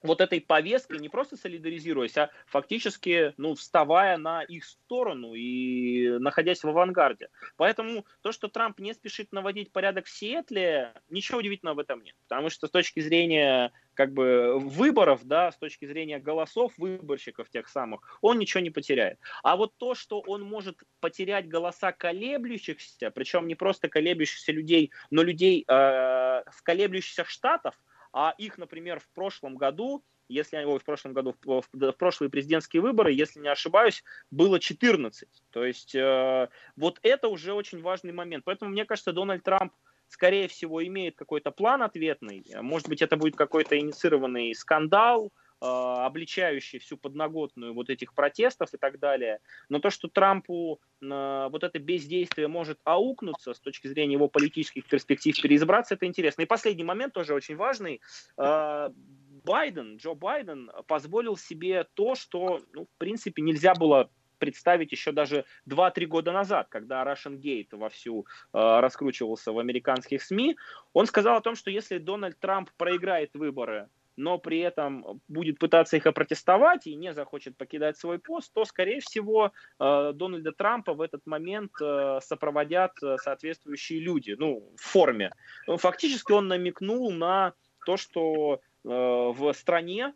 вот 0.06 0.20
этой 0.20 0.40
повесткой, 0.40 0.98
не 0.98 1.08
просто 1.08 1.36
солидаризируясь, 1.36 2.16
а 2.16 2.30
фактически 2.46 3.34
ну, 3.36 3.54
вставая 3.54 4.16
на 4.16 4.42
их 4.42 4.64
сторону 4.64 5.34
и 5.34 6.18
находясь 6.18 6.62
в 6.62 6.68
авангарде. 6.68 7.28
Поэтому 7.56 8.06
то, 8.22 8.32
что 8.32 8.48
Трамп 8.48 8.78
не 8.80 8.94
спешит 8.94 9.32
наводить 9.32 9.72
порядок 9.72 10.06
в 10.06 10.10
Сиэтле, 10.10 10.94
ничего 11.10 11.38
удивительного 11.38 11.76
в 11.76 11.78
этом 11.80 12.02
нет. 12.02 12.14
Потому 12.28 12.50
что 12.50 12.66
с 12.66 12.70
точки 12.70 13.00
зрения 13.00 13.72
как 13.94 14.12
бы 14.12 14.58
выборов, 14.58 15.24
да, 15.24 15.50
с 15.50 15.56
точки 15.56 15.86
зрения 15.86 16.18
голосов 16.18 16.72
выборщиков 16.76 17.48
тех 17.48 17.68
самых, 17.68 18.18
он 18.20 18.38
ничего 18.38 18.60
не 18.60 18.70
потеряет. 18.70 19.18
А 19.42 19.56
вот 19.56 19.76
то, 19.78 19.94
что 19.94 20.20
он 20.20 20.42
может 20.42 20.78
потерять 21.00 21.48
голоса 21.48 21.92
колеблющихся, 21.92 23.10
причем 23.10 23.48
не 23.48 23.54
просто 23.54 23.88
колеблющихся 23.88 24.52
людей, 24.52 24.92
но 25.10 25.22
людей 25.22 25.64
э, 25.66 25.72
в 25.72 26.62
колеблющихся 26.62 27.24
штатов, 27.24 27.74
а 28.16 28.34
их, 28.38 28.56
например, 28.56 28.98
в 28.98 29.08
прошлом 29.10 29.56
году, 29.56 30.02
если 30.26 30.56
ой, 30.64 30.78
в 30.78 30.84
прошлом 30.84 31.12
году, 31.12 31.36
в, 31.44 31.62
в, 31.70 31.92
прошлые 31.92 32.30
президентские 32.30 32.80
выборы, 32.80 33.12
если 33.12 33.40
не 33.40 33.48
ошибаюсь, 33.48 34.02
было 34.30 34.58
14. 34.58 35.28
То 35.50 35.66
есть 35.66 35.94
э, 35.94 36.48
вот 36.76 36.98
это 37.02 37.28
уже 37.28 37.52
очень 37.52 37.82
важный 37.82 38.12
момент. 38.12 38.44
Поэтому 38.46 38.70
мне 38.70 38.86
кажется, 38.86 39.12
Дональд 39.12 39.44
Трамп 39.44 39.74
скорее 40.08 40.48
всего, 40.48 40.82
имеет 40.86 41.16
какой-то 41.16 41.50
план 41.50 41.82
ответный. 41.82 42.42
Может 42.62 42.88
быть, 42.88 43.02
это 43.02 43.16
будет 43.16 43.36
какой-то 43.36 43.76
инициированный 43.76 44.54
скандал, 44.54 45.32
обличающий 45.60 46.78
всю 46.78 46.96
подноготную 46.96 47.74
вот 47.74 47.90
этих 47.90 48.14
протестов 48.14 48.72
и 48.74 48.76
так 48.76 48.98
далее. 48.98 49.40
Но 49.68 49.78
то, 49.78 49.90
что 49.90 50.08
Трампу 50.08 50.80
э, 51.00 51.48
вот 51.50 51.64
это 51.64 51.78
бездействие 51.78 52.48
может 52.48 52.78
аукнуться 52.84 53.54
с 53.54 53.60
точки 53.60 53.88
зрения 53.88 54.14
его 54.14 54.28
политических 54.28 54.84
перспектив 54.84 55.40
переизбраться, 55.40 55.94
это 55.94 56.06
интересно. 56.06 56.42
И 56.42 56.46
последний 56.46 56.84
момент 56.84 57.14
тоже 57.14 57.34
очень 57.34 57.56
важный. 57.56 58.00
Э, 58.36 58.90
Байден, 59.44 59.96
Джо 59.96 60.14
Байден 60.14 60.70
позволил 60.86 61.36
себе 61.36 61.84
то, 61.94 62.16
что, 62.16 62.60
ну, 62.72 62.84
в 62.84 62.98
принципе, 62.98 63.42
нельзя 63.42 63.74
было 63.74 64.10
представить 64.38 64.92
еще 64.92 65.12
даже 65.12 65.44
2-3 65.68 66.06
года 66.06 66.32
назад, 66.32 66.68
когда 66.68 67.02
Russian 67.04 67.40
Gate 67.40 67.76
вовсю 67.76 68.26
э, 68.52 68.58
раскручивался 68.80 69.52
в 69.52 69.58
американских 69.58 70.22
СМИ. 70.22 70.56
Он 70.92 71.06
сказал 71.06 71.36
о 71.36 71.40
том, 71.40 71.54
что 71.54 71.70
если 71.70 71.98
Дональд 71.98 72.38
Трамп 72.38 72.70
проиграет 72.76 73.30
выборы 73.34 73.88
но 74.16 74.38
при 74.38 74.58
этом 74.60 75.20
будет 75.28 75.58
пытаться 75.58 75.96
их 75.96 76.06
опротестовать 76.06 76.86
и 76.86 76.94
не 76.94 77.12
захочет 77.14 77.56
покидать 77.56 77.98
свой 77.98 78.18
пост, 78.18 78.52
то, 78.52 78.64
скорее 78.64 79.00
всего, 79.00 79.52
э, 79.78 80.12
Дональда 80.14 80.52
Трампа 80.52 80.94
в 80.94 81.00
этот 81.00 81.26
момент 81.26 81.72
э, 81.80 82.18
сопроводят 82.22 82.92
э, 83.02 83.16
соответствующие 83.18 84.00
люди, 84.00 84.34
ну, 84.38 84.72
в 84.76 84.80
форме. 84.80 85.32
Фактически 85.66 86.32
он 86.32 86.48
намекнул 86.48 87.12
на 87.12 87.52
то, 87.84 87.96
что 87.96 88.60
в 88.82 89.52
стране 89.54 90.14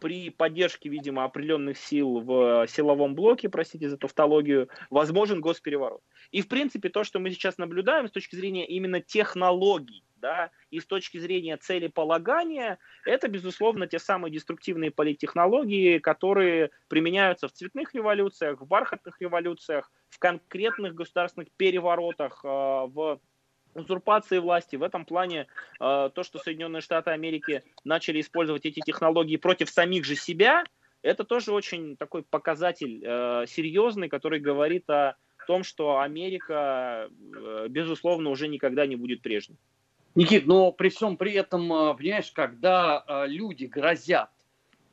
при 0.00 0.30
поддержке, 0.30 0.88
видимо, 0.88 1.24
определенных 1.24 1.78
сил 1.78 2.20
в 2.20 2.66
силовом 2.68 3.14
блоке, 3.14 3.48
простите 3.48 3.88
за 3.88 3.96
тавтологию, 3.96 4.68
возможен 4.90 5.40
госпереворот. 5.40 6.02
И, 6.30 6.42
в 6.42 6.48
принципе, 6.48 6.90
то, 6.90 7.04
что 7.04 7.18
мы 7.18 7.30
сейчас 7.30 7.58
наблюдаем 7.58 8.08
с 8.08 8.10
точки 8.10 8.36
зрения 8.36 8.66
именно 8.66 9.00
технологий, 9.00 10.04
да, 10.26 10.50
и 10.70 10.80
с 10.80 10.86
точки 10.86 11.18
зрения 11.18 11.56
целеполагания, 11.56 12.78
это, 13.04 13.28
безусловно, 13.28 13.86
те 13.86 14.00
самые 14.00 14.32
деструктивные 14.32 14.90
политтехнологии, 14.90 15.98
которые 15.98 16.70
применяются 16.88 17.46
в 17.46 17.52
цветных 17.52 17.94
революциях, 17.94 18.60
в 18.60 18.66
бархатных 18.66 19.20
революциях, 19.20 19.92
в 20.08 20.18
конкретных 20.18 20.96
государственных 20.96 21.52
переворотах, 21.56 22.40
э, 22.44 22.48
в 22.48 23.20
узурпации 23.74 24.38
власти. 24.38 24.74
В 24.74 24.82
этом 24.82 25.04
плане 25.04 25.46
э, 25.78 26.10
то, 26.12 26.22
что 26.24 26.38
Соединенные 26.38 26.80
Штаты 26.80 27.10
Америки 27.10 27.62
начали 27.84 28.20
использовать 28.20 28.66
эти 28.66 28.80
технологии 28.80 29.36
против 29.36 29.70
самих 29.70 30.04
же 30.04 30.16
себя, 30.16 30.64
это 31.02 31.22
тоже 31.22 31.52
очень 31.52 31.96
такой 31.96 32.24
показатель 32.24 33.00
э, 33.04 33.44
серьезный, 33.46 34.08
который 34.08 34.40
говорит 34.40 34.90
о 34.90 35.14
том, 35.46 35.62
что 35.62 36.00
Америка, 36.00 37.08
безусловно, 37.68 38.30
уже 38.30 38.48
никогда 38.48 38.84
не 38.84 38.96
будет 38.96 39.22
прежней. 39.22 39.56
Никит, 40.16 40.46
но 40.46 40.72
при 40.72 40.88
всем 40.88 41.18
при 41.18 41.34
этом, 41.34 41.70
э, 41.70 41.94
понимаешь, 41.94 42.32
когда 42.32 43.04
э, 43.06 43.26
люди 43.26 43.66
грозят, 43.66 44.30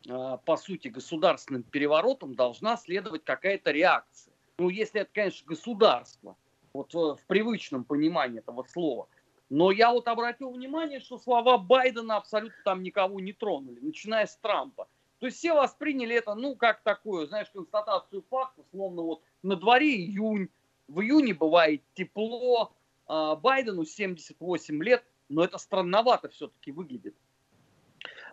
э, 0.06 0.38
по 0.44 0.58
сути, 0.58 0.90
государственным 0.90 1.64
переворотом, 1.64 2.36
должна 2.36 2.76
следовать 2.76 3.24
какая-то 3.24 3.72
реакция. 3.72 4.34
Ну, 4.58 4.68
если 4.68 5.00
это, 5.00 5.12
конечно, 5.14 5.48
государство, 5.48 6.36
вот 6.74 6.94
в 6.94 7.20
привычном 7.28 7.86
понимании 7.86 8.40
этого 8.40 8.64
слова. 8.64 9.08
Но 9.50 9.72
я 9.72 9.94
вот 9.94 10.10
обратил 10.10 10.52
внимание, 10.52 11.00
что 11.00 11.18
слова 11.18 11.58
Байдена 11.58 12.18
абсолютно 12.18 12.58
там 12.66 12.84
никого 12.84 13.22
не 13.22 13.32
тронули, 13.32 13.80
начиная 13.80 14.26
с 14.26 14.36
Трампа. 14.36 14.90
То 15.20 15.28
есть 15.28 15.38
все 15.38 15.54
восприняли 15.54 16.18
это, 16.18 16.36
ну, 16.36 16.58
как 16.58 16.82
такую, 16.82 17.28
знаешь, 17.28 17.50
констатацию 17.54 18.26
факта, 18.30 18.62
словно 18.72 19.04
вот 19.04 19.22
на 19.42 19.56
дворе 19.56 19.96
июнь, 19.96 20.50
в 20.90 21.00
июне 21.00 21.34
бывает 21.34 21.82
тепло, 21.94 22.74
а 23.08 23.36
Байдену 23.36 23.86
78 23.86 24.84
лет, 24.84 25.06
но 25.34 25.44
это 25.44 25.58
странновато 25.58 26.30
все-таки 26.30 26.72
выглядит. 26.72 27.16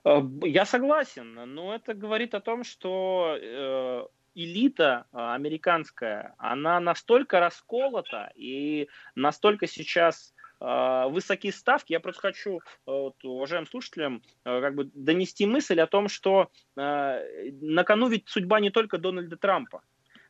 Э, 0.04 0.21
я 0.42 0.64
согласен, 0.64 1.35
но 1.54 1.75
это 1.75 1.95
говорит 1.95 2.35
о 2.35 2.40
том, 2.40 2.64
что 2.64 3.37
э, 3.40 4.07
элита 4.35 5.07
э, 5.12 5.19
американская, 5.19 6.35
она 6.38 6.80
настолько 6.80 7.40
расколота 7.40 8.33
и 8.35 8.88
настолько 9.14 9.66
сейчас 9.66 10.35
высокие 10.62 11.54
ставки. 11.54 11.95
Я 11.95 12.00
просто 12.00 12.21
хочу 12.21 12.61
вот, 12.85 13.14
уважаемым 13.25 13.66
слушателям 13.66 14.23
как 14.45 14.75
бы 14.75 14.90
донести 14.92 15.47
мысль 15.47 15.80
о 15.80 15.87
том, 15.87 16.11
что 16.11 16.50
на 16.76 17.83
кону 17.87 18.09
ведь 18.09 18.28
судьба 18.28 18.61
не 18.61 18.69
только 18.69 18.99
Дональда 18.99 19.38
Трампа. 19.38 19.80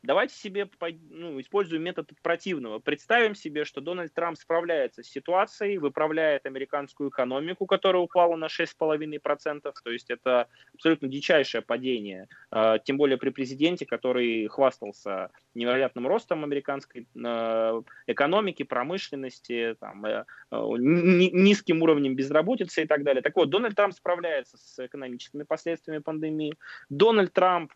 Давайте 0.02 0.34
себе 0.34 0.68
ну, 1.10 1.38
используем 1.40 1.82
метод 1.82 2.10
противного. 2.22 2.78
Представим 2.78 3.34
себе, 3.34 3.66
что 3.66 3.82
Дональд 3.82 4.14
Трамп 4.14 4.38
справляется 4.38 5.02
с 5.02 5.06
ситуацией, 5.06 5.76
выправляет 5.76 6.46
американскую 6.46 7.10
экономику, 7.10 7.66
которая 7.66 8.02
упала 8.02 8.34
на 8.36 8.46
6,5%. 8.46 9.72
То 9.84 9.90
есть 9.90 10.10
это 10.10 10.48
абсолютно 10.74 11.08
дичайшее 11.08 11.60
падение. 11.60 12.28
А, 12.50 12.78
тем 12.78 12.96
более 12.96 13.18
при 13.18 13.28
президенте, 13.28 13.84
который 13.84 14.46
хвастался 14.48 15.30
невероятным 15.54 16.06
ростом 16.06 16.44
американской 16.44 17.06
а, 17.22 17.82
экономики, 18.06 18.62
промышленности, 18.62 19.76
там, 19.80 20.06
э, 20.06 20.24
низким 20.50 21.82
уровнем 21.82 22.16
безработицы 22.16 22.84
и 22.84 22.86
так 22.86 23.02
далее. 23.02 23.22
Так 23.22 23.36
вот, 23.36 23.50
Дональд 23.50 23.76
Трамп 23.76 23.92
справляется 23.92 24.56
с 24.56 24.86
экономическими 24.86 25.42
последствиями 25.42 26.00
пандемии. 26.00 26.54
Дональд 26.88 27.34
Трамп 27.34 27.72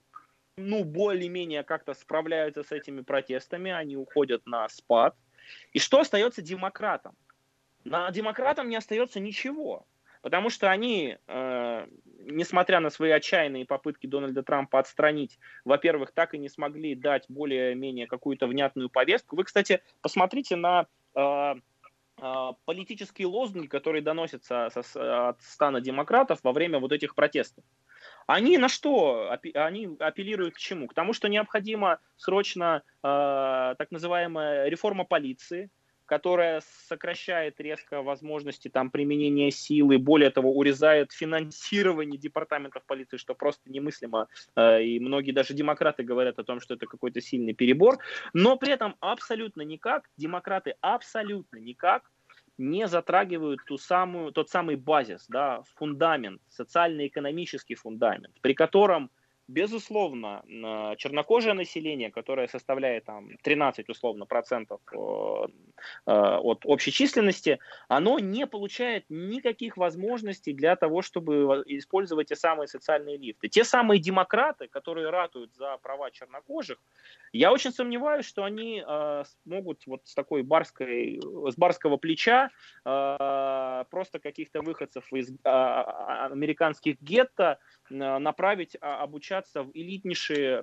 ну, 0.56 0.84
более-менее 0.84 1.64
как-то 1.64 1.94
справляются 1.94 2.62
с 2.62 2.73
этими 2.73 3.00
протестами, 3.00 3.70
они 3.70 3.96
уходят 3.96 4.46
на 4.46 4.68
спад. 4.68 5.16
И 5.73 5.78
что 5.78 6.00
остается 6.00 6.42
демократам? 6.42 7.14
На 7.84 8.11
демократам 8.11 8.68
не 8.68 8.76
остается 8.76 9.20
ничего, 9.20 9.87
потому 10.23 10.49
что 10.49 10.70
они, 10.70 11.18
э, 11.26 11.87
несмотря 12.20 12.80
на 12.80 12.88
свои 12.88 13.11
отчаянные 13.11 13.66
попытки 13.66 14.06
Дональда 14.06 14.42
Трампа 14.42 14.78
отстранить, 14.78 15.38
во-первых, 15.64 16.12
так 16.12 16.34
и 16.34 16.38
не 16.38 16.49
смогли 16.49 16.94
дать 16.94 17.26
более-менее 17.28 18.06
какую-то 18.06 18.46
внятную 18.46 18.88
повестку. 18.88 19.37
Вы, 19.37 19.44
кстати, 19.44 19.82
посмотрите 20.00 20.56
на 20.56 20.87
э, 21.14 21.54
э, 22.23 22.52
политические 22.64 23.26
лозунги, 23.26 23.66
которые 23.66 24.00
доносятся 24.00 24.70
со, 24.70 25.28
от 25.28 25.42
стана 25.42 25.82
демократов 25.82 26.38
во 26.42 26.52
время 26.52 26.78
вот 26.78 26.92
этих 26.92 27.14
протестов. 27.14 27.64
Они 28.26 28.59
на 28.59 28.69
что? 28.69 29.37
Они 29.54 29.88
апеллируют 29.99 30.54
к 30.54 30.59
чему? 30.59 30.88
К 30.88 30.95
тому, 30.95 31.12
что 31.12 31.28
необходима 31.28 31.99
срочно 32.16 32.83
э, 33.02 33.75
так 33.78 33.90
называемая 33.90 34.69
реформа 34.69 35.04
полиции, 35.04 35.71
которая 36.07 36.62
сокращает 36.87 37.61
резко 37.61 38.02
возможности 38.02 38.69
там, 38.69 38.90
применения 38.90 39.50
силы, 39.50 39.99
более 39.99 40.31
того, 40.31 40.52
урезает 40.52 41.12
финансирование 41.12 42.19
департаментов 42.19 42.85
полиции, 42.87 43.16
что 43.16 43.35
просто 43.35 43.71
немыслимо. 43.71 44.28
Э, 44.57 44.83
и 44.83 45.00
многие 45.00 45.33
даже 45.33 45.54
демократы 45.54 46.02
говорят 46.02 46.38
о 46.38 46.45
том, 46.45 46.61
что 46.61 46.75
это 46.75 46.87
какой-то 46.87 47.21
сильный 47.21 47.54
перебор. 47.54 47.99
Но 48.33 48.57
при 48.57 48.73
этом 48.73 48.97
абсолютно 49.00 49.62
никак, 49.62 50.09
демократы 50.16 50.76
абсолютно 50.81 51.59
никак 51.59 52.11
не 52.58 52.87
затрагивают 52.87 53.61
ту 53.66 53.78
самую, 53.78 54.32
тот 54.32 54.49
самый 54.49 54.76
базис, 54.76 55.26
да, 55.28 55.62
фундамент, 55.76 56.40
социально-экономический 56.49 57.75
фундамент, 57.75 58.40
при 58.40 58.54
котором 58.54 59.11
Безусловно, 59.46 60.42
чернокожее 60.96 61.52
население, 61.52 62.10
которое 62.10 62.49
составляет 62.49 63.04
там 63.04 63.28
13 63.42 63.90
условно 63.90 64.25
процентов 64.25 64.80
э, 64.90 64.97
от 66.06 66.62
общей 66.64 66.90
численности, 66.90 67.58
оно 67.88 68.19
не 68.19 68.47
получает 68.47 69.04
никаких 69.10 69.76
возможностей 69.76 70.54
для 70.54 70.76
того, 70.76 71.02
чтобы 71.02 71.62
использовать 71.66 72.28
те 72.28 72.36
самые 72.36 72.69
социальные 72.69 73.19
лифты. 73.19 73.49
Те 73.49 73.64
самые 73.64 74.00
демократы, 74.00 74.66
которые 74.69 75.10
ратуют 75.10 75.54
за 75.54 75.76
права 75.82 76.10
чернокожих, 76.10 76.78
я 77.32 77.52
очень 77.52 77.73
сомневаюсь, 77.73 78.25
что 78.25 78.45
они 78.45 78.82
э, 78.86 79.25
смогут 79.42 79.82
вот 79.86 80.00
с 80.04 80.14
такой 80.14 80.42
барской, 80.42 81.21
с 81.21 81.56
барского 81.56 81.99
плеча 81.99 82.49
э, 82.86 83.84
просто 83.90 84.21
каких-то 84.21 84.62
выходцев 84.62 85.12
из 85.12 85.30
американских 85.45 86.99
гетто 87.02 87.58
направить 87.90 88.76
обучаться 89.34 89.62
в 89.62 89.70
элитнейшие 89.75 90.58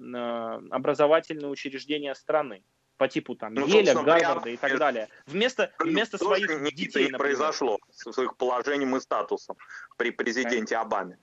образовательные 0.71 1.49
учреждения 1.49 2.15
страны 2.15 2.63
по 2.97 3.07
типу 3.07 3.35
там 3.35 3.55
ну, 3.55 3.67
Еля, 3.67 3.95
Гарварда 3.95 4.49
и 4.49 4.57
так 4.57 4.77
далее. 4.77 5.09
Вместо, 5.25 5.71
вместо 5.79 6.17
своих 6.17 6.47
детей, 6.75 7.07
не 7.07 7.17
произошло 7.17 7.79
с 7.89 8.17
их 8.21 8.37
положением 8.37 8.95
и 8.95 8.99
статусом 8.99 9.57
при 9.97 10.11
президенте 10.11 10.77
Обаме. 10.77 11.17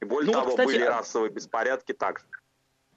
И 0.00 0.04
более 0.04 0.26
ну, 0.26 0.32
того, 0.32 0.50
кстати, 0.50 0.66
были 0.66 0.82
а 0.82 0.98
расовые 0.98 1.32
беспорядки 1.32 1.92
также. 1.92 2.24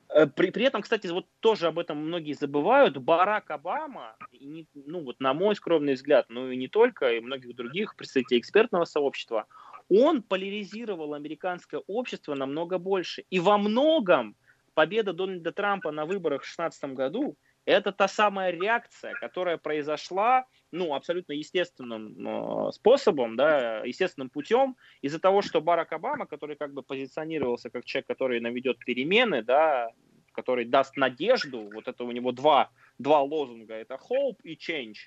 Э, 0.09 0.27
при, 0.27 0.51
при 0.51 0.65
этом, 0.65 0.81
кстати, 0.81 1.07
вот 1.07 1.25
тоже 1.39 1.67
об 1.67 1.79
этом 1.79 1.97
многие 1.97 2.33
забывают. 2.33 2.97
Барак 2.97 3.49
Обама, 3.49 4.17
не, 4.33 4.67
ну 4.73 5.03
вот 5.03 5.19
на 5.19 5.33
мой 5.33 5.55
скромный 5.55 5.93
взгляд, 5.93 6.25
ну 6.29 6.51
и 6.51 6.57
не 6.57 6.67
только, 6.67 7.13
и 7.13 7.21
многих 7.21 7.55
других 7.55 7.95
представителей 7.95 8.39
экспертного 8.41 8.85
сообщества, 8.85 9.47
он 9.93 10.23
поляризировал 10.23 11.13
американское 11.13 11.81
общество 11.87 12.33
намного 12.33 12.77
больше. 12.77 13.25
И 13.29 13.39
во 13.39 13.57
многом 13.57 14.35
победа 14.73 15.11
Дональда 15.11 15.51
Трампа 15.51 15.91
на 15.91 16.05
выборах 16.05 16.43
в 16.43 16.55
2016 16.55 16.93
году 16.93 17.35
это 17.65 17.91
та 17.91 18.07
самая 18.07 18.51
реакция, 18.51 19.13
которая 19.13 19.57
произошла, 19.57 20.45
ну, 20.71 20.95
абсолютно 20.95 21.33
естественным 21.33 22.15
э, 22.25 22.71
способом, 22.71 23.35
да, 23.35 23.81
естественным 23.83 24.29
путем, 24.29 24.77
из-за 25.01 25.19
того, 25.19 25.41
что 25.41 25.61
Барак 25.61 25.91
Обама, 25.91 26.25
который 26.25 26.55
как 26.55 26.73
бы 26.73 26.83
позиционировался 26.83 27.69
как 27.69 27.85
человек, 27.85 28.07
который 28.07 28.39
наведет 28.39 28.79
перемены, 28.79 29.43
да, 29.43 29.91
который 30.31 30.65
даст 30.65 30.95
надежду, 30.95 31.69
вот 31.71 31.87
это 31.87 32.03
у 32.03 32.11
него 32.11 32.31
два, 32.31 32.71
два 32.97 33.21
лозунга, 33.21 33.75
это 33.75 33.99
hope 34.09 34.37
и 34.43 34.55
change, 34.55 34.97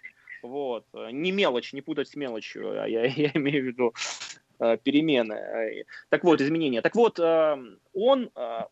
вот, 0.42 0.86
не 1.10 1.32
мелочь, 1.32 1.72
не 1.72 1.80
путать 1.80 2.08
с 2.08 2.14
мелочью, 2.14 2.80
а 2.80 2.86
я, 2.86 3.04
я 3.16 3.30
имею 3.34 3.62
в 3.62 3.66
виду 3.66 3.94
Э, 4.34 4.43
перемены, 4.58 5.34
э, 5.34 5.84
так 6.08 6.24
вот, 6.24 6.40
изменения. 6.40 6.82
Так 6.82 6.94
вот, 6.94 7.18
э, 7.18 7.56
он, 7.92 8.30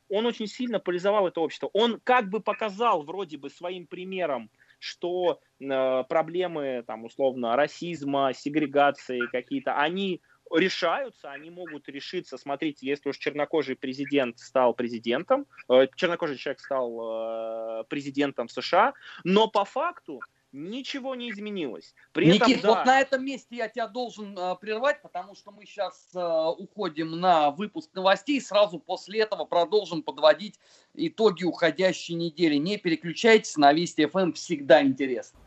он 0.08 0.26
очень 0.26 0.46
сильно 0.46 0.78
поляризовал 0.78 1.28
это 1.28 1.40
общество. 1.40 1.70
Он 1.72 2.00
как 2.02 2.28
бы 2.28 2.40
показал 2.40 3.02
вроде 3.02 3.38
бы 3.38 3.50
своим 3.50 3.86
примером, 3.86 4.50
что 4.78 5.40
проблемы, 5.58 6.82
там, 6.86 7.04
условно, 7.04 7.54
расизма, 7.54 8.32
сегрегации 8.34 9.20
какие-то, 9.30 9.76
они 9.76 10.20
решаются, 10.50 11.30
они 11.30 11.50
могут 11.50 11.88
решиться. 11.88 12.36
Смотрите, 12.36 12.86
если 12.86 13.10
уж 13.10 13.18
чернокожий 13.18 13.76
президент 13.76 14.40
стал 14.40 14.74
президентом, 14.74 15.46
чернокожий 15.94 16.36
человек 16.36 16.60
стал 16.60 17.84
президентом 17.84 18.48
США, 18.48 18.94
но 19.22 19.46
по 19.46 19.64
факту 19.64 20.20
ничего 20.52 21.14
не 21.14 21.30
изменилось. 21.30 21.94
При 22.12 22.26
Никит, 22.26 22.58
этом, 22.58 22.60
да. 22.60 22.68
вот 22.68 22.86
на 22.86 23.00
этом 23.00 23.24
месте 23.24 23.56
я 23.56 23.68
тебя 23.68 23.88
должен 23.88 24.38
э, 24.38 24.56
прервать, 24.60 25.02
потому 25.02 25.34
что 25.34 25.50
мы 25.50 25.64
сейчас 25.64 26.10
э, 26.14 26.48
уходим 26.58 27.18
на 27.18 27.50
выпуск 27.50 27.90
новостей, 27.94 28.40
сразу 28.40 28.78
после 28.78 29.20
этого 29.20 29.44
продолжим 29.44 30.02
подводить 30.02 30.58
итоги 30.94 31.44
уходящей 31.44 32.14
недели. 32.14 32.56
Не 32.56 32.76
переключайтесь, 32.76 33.56
на 33.56 33.72
Вести 33.72 34.06
ФМ 34.06 34.18
эм 34.18 34.32
всегда 34.34 34.82
интересно. 34.82 35.38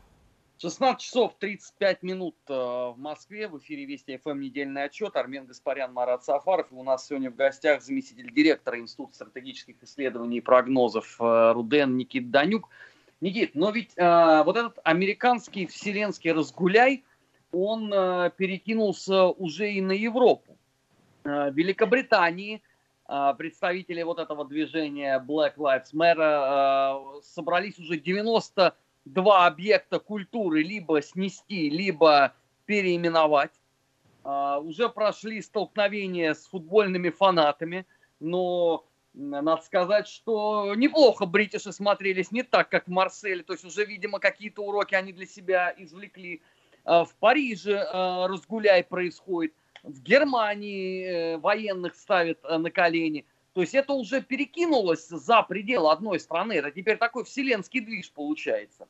16 0.58 1.00
часов 1.00 1.34
35 1.38 2.02
минут 2.02 2.36
э, 2.48 2.54
в 2.54 2.94
Москве. 2.96 3.46
В 3.46 3.58
эфире 3.58 3.84
Вести 3.84 4.16
ФМ 4.16 4.30
эм 4.30 4.40
недельный 4.40 4.84
отчет. 4.84 5.14
Армен 5.14 5.46
Гаспарян, 5.46 5.92
Марат 5.92 6.24
Сафаров. 6.24 6.72
И 6.72 6.74
у 6.74 6.82
нас 6.82 7.06
сегодня 7.06 7.30
в 7.30 7.36
гостях 7.36 7.82
заместитель 7.82 8.32
директора 8.32 8.78
Института 8.78 9.14
стратегических 9.14 9.82
исследований 9.82 10.38
и 10.38 10.40
прогнозов 10.40 11.16
э, 11.20 11.52
Руден 11.52 11.96
Никит 11.96 12.30
Данюк. 12.30 12.70
Никит, 13.20 13.54
но 13.54 13.70
ведь 13.70 13.92
э, 13.96 14.42
вот 14.44 14.56
этот 14.56 14.78
американский 14.84 15.66
вселенский 15.66 16.32
разгуляй, 16.32 17.04
он 17.50 17.90
э, 17.92 18.30
перекинулся 18.36 19.24
уже 19.24 19.72
и 19.72 19.80
на 19.80 19.92
Европу. 19.92 20.56
Э, 21.26 21.50
Великобритании 21.50 22.62
э, 23.08 23.34
представители 23.36 24.02
вот 24.02 24.18
этого 24.18 24.44
движения 24.44 25.18
Black 25.26 25.56
Lives 25.56 25.92
Matter 25.92 27.18
э, 27.18 27.22
собрались 27.22 27.78
уже 27.78 27.98
92 27.98 29.46
объекта 29.46 29.98
культуры 29.98 30.62
либо 30.62 31.02
снести, 31.02 31.70
либо 31.70 32.34
переименовать. 32.66 33.52
уже 34.24 34.88
прошли 34.88 35.40
столкновения 35.40 36.34
с 36.34 36.46
футбольными 36.46 37.10
фанатами, 37.10 37.86
но 38.18 38.84
надо 39.16 39.62
сказать, 39.62 40.06
что 40.06 40.74
неплохо 40.74 41.26
бритиши 41.26 41.72
смотрелись, 41.72 42.30
не 42.30 42.42
так, 42.42 42.68
как 42.68 42.86
в 42.86 42.90
Марселе. 42.90 43.42
То 43.42 43.54
есть 43.54 43.64
уже, 43.64 43.84
видимо, 43.84 44.20
какие-то 44.20 44.62
уроки 44.62 44.94
они 44.94 45.12
для 45.12 45.26
себя 45.26 45.74
извлекли. 45.76 46.42
А, 46.84 47.04
в 47.04 47.14
Париже 47.16 47.78
а, 47.78 48.28
разгуляй 48.28 48.84
происходит. 48.84 49.54
В 49.82 50.02
Германии 50.02 51.04
э, 51.04 51.36
военных 51.38 51.94
ставят 51.94 52.40
э, 52.42 52.58
на 52.58 52.72
колени. 52.72 53.24
То 53.52 53.60
есть 53.60 53.72
это 53.72 53.92
уже 53.92 54.20
перекинулось 54.20 55.06
за 55.06 55.42
пределы 55.42 55.92
одной 55.92 56.18
страны. 56.18 56.54
Это 56.54 56.72
теперь 56.72 56.96
такой 56.96 57.24
вселенский 57.24 57.80
движ 57.80 58.10
получается. 58.10 58.88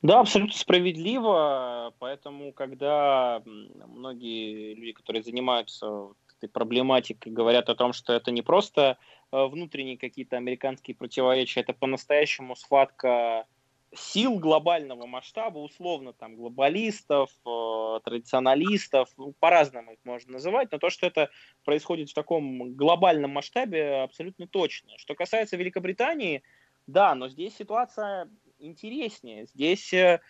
Да, 0.00 0.20
абсолютно 0.20 0.56
справедливо. 0.56 1.92
Поэтому, 1.98 2.52
когда 2.52 3.42
многие 3.44 4.74
люди, 4.74 4.92
которые 4.92 5.22
занимаются 5.22 6.08
этой 6.42 6.48
проблематикой, 6.48 7.32
говорят 7.32 7.68
о 7.68 7.74
том, 7.74 7.92
что 7.92 8.12
это 8.12 8.30
не 8.30 8.42
просто 8.42 8.98
э, 9.30 9.44
внутренние 9.46 9.96
какие-то 9.96 10.36
американские 10.36 10.96
противоречия, 10.96 11.60
это 11.60 11.72
по-настоящему 11.72 12.56
схватка 12.56 13.46
сил 13.94 14.38
глобального 14.38 15.06
масштаба, 15.06 15.58
условно 15.58 16.12
там 16.12 16.36
глобалистов, 16.36 17.30
э, 17.46 18.00
традиционалистов, 18.04 19.10
ну, 19.16 19.34
по-разному 19.38 19.92
их 19.92 19.98
можно 20.04 20.32
называть, 20.32 20.72
но 20.72 20.78
то, 20.78 20.90
что 20.90 21.06
это 21.06 21.30
происходит 21.64 22.10
в 22.10 22.14
таком 22.14 22.74
глобальном 22.74 23.32
масштабе, 23.32 24.02
абсолютно 24.02 24.46
точно. 24.48 24.98
Что 24.98 25.14
касается 25.14 25.56
Великобритании, 25.56 26.42
да, 26.86 27.14
но 27.14 27.28
здесь 27.28 27.54
ситуация 27.56 28.28
интереснее. 28.58 29.46
Здесь, 29.46 29.92
э, 29.92 30.20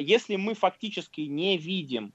если 0.00 0.36
мы 0.36 0.54
фактически 0.54 1.22
не 1.22 1.56
видим 1.56 2.12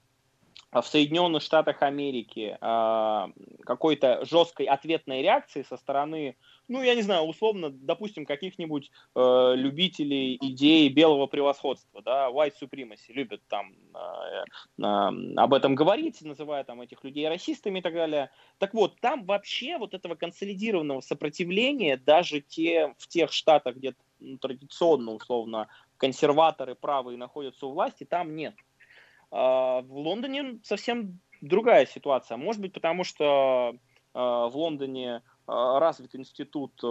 в 0.72 0.84
Соединенных 0.84 1.42
Штатах 1.42 1.82
Америки 1.82 2.58
э, 2.60 3.28
какой-то 3.64 4.26
жесткой 4.26 4.66
ответной 4.66 5.22
реакции 5.22 5.64
со 5.64 5.78
стороны, 5.78 6.36
ну, 6.68 6.82
я 6.82 6.94
не 6.96 7.02
знаю, 7.02 7.24
условно, 7.24 7.70
допустим, 7.70 8.26
каких-нибудь 8.26 8.92
э, 9.16 9.54
любителей 9.56 10.38
идеи 10.42 10.90
белого 10.90 11.28
превосходства, 11.28 12.02
да, 12.02 12.30
white 12.30 12.54
supremacy, 12.62 13.10
любят 13.10 13.42
там 13.48 13.74
э, 13.94 14.84
э, 14.84 14.84
об 15.38 15.54
этом 15.54 15.76
говорить, 15.76 16.22
называя 16.22 16.66
там 16.66 16.82
этих 16.82 17.04
людей 17.04 17.28
расистами 17.30 17.80
и 17.80 17.82
так 17.82 17.94
далее. 17.94 18.30
Так 18.58 18.74
вот, 18.74 19.00
там 19.00 19.26
вообще 19.26 19.78
вот 19.78 19.94
этого 19.94 20.16
консолидированного 20.16 21.00
сопротивления 21.00 21.96
даже 21.96 22.42
те, 22.42 22.94
в 22.98 23.08
тех 23.08 23.32
штатах, 23.32 23.78
где 23.78 23.96
ну, 24.20 24.38
традиционно, 24.38 25.12
условно, 25.14 25.68
консерваторы 25.98 26.76
правые 26.76 27.18
находятся 27.18 27.68
у 27.68 27.72
власти, 27.72 28.04
там 28.04 28.36
нет. 28.36 28.56
А, 29.32 29.82
в 29.82 29.98
Лондоне 29.98 30.60
совсем 30.64 31.20
другая 31.42 31.86
ситуация. 31.86 32.38
Может 32.38 32.62
быть, 32.62 32.74
потому 32.74 33.04
что 33.04 33.76
а, 34.14 34.48
в 34.48 34.58
Лондоне 34.58 35.22
развит 35.48 36.14
институт 36.16 36.74
э, 36.84 36.88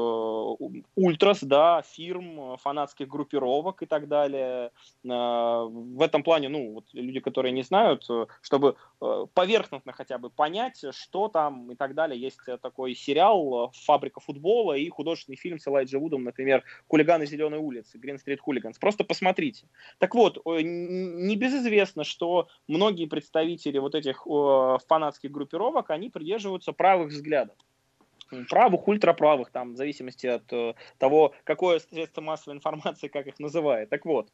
ультрас, 0.97 1.43
да, 1.43 1.83
фирм, 1.83 2.57
фанатских 2.57 3.07
группировок 3.07 3.83
и 3.83 3.87
так 3.87 4.09
далее. 4.09 4.71
А, 5.07 5.65
в 5.65 6.01
этом 6.01 6.23
плане, 6.23 6.49
ну, 6.49 6.73
вот 6.73 6.87
люди, 6.95 7.21
которые 7.21 7.53
не 7.53 7.63
знают, 7.63 8.07
э, 8.09 8.27
чтобы 8.41 8.77
э, 9.03 9.27
поверхностно 9.35 9.93
хотя 9.93 10.17
бы 10.17 10.31
понять, 10.31 10.83
что 10.93 11.29
там 11.29 11.71
и 11.71 11.75
так 11.75 11.95
далее. 11.95 12.19
Есть 12.19 12.39
такой 12.63 12.95
сериал 12.95 13.73
«Фабрика 13.85 14.21
футбола» 14.21 14.73
и 14.73 14.89
художественный 14.89 15.37
фильм 15.37 15.59
с 15.59 15.69
Элайджи 15.69 15.99
Вудом, 15.99 16.25
например, 16.25 16.65
«Хулиганы 16.89 17.27
Зеленой 17.27 17.59
улицы», 17.59 17.99
«Green 17.99 18.19
Street 18.19 18.39
Hooligans». 18.47 18.77
Просто 18.81 19.05
посмотрите. 19.05 19.69
Так 19.99 20.15
вот, 20.15 20.41
не 20.47 21.37
безызвестно, 21.37 22.05
что 22.05 22.49
многие 22.69 23.07
представители 23.07 23.79
вот 23.79 23.95
этих 23.95 24.27
фанатских 24.89 25.31
группировок, 25.31 25.91
они 25.91 26.09
придерживаются 26.09 26.73
правых 26.73 27.11
взглядов 27.11 27.57
правых, 28.49 28.89
ультраправых, 28.89 29.51
там, 29.51 29.75
в 29.75 29.77
зависимости 29.77 30.27
от 30.27 30.53
э, 30.53 30.75
того, 30.99 31.35
какое 31.45 31.79
средство 31.79 32.21
массовой 32.21 32.57
информации, 32.57 33.09
как 33.09 33.27
их 33.27 33.39
называют. 33.39 33.91
Так 33.91 34.05
вот, 34.05 34.31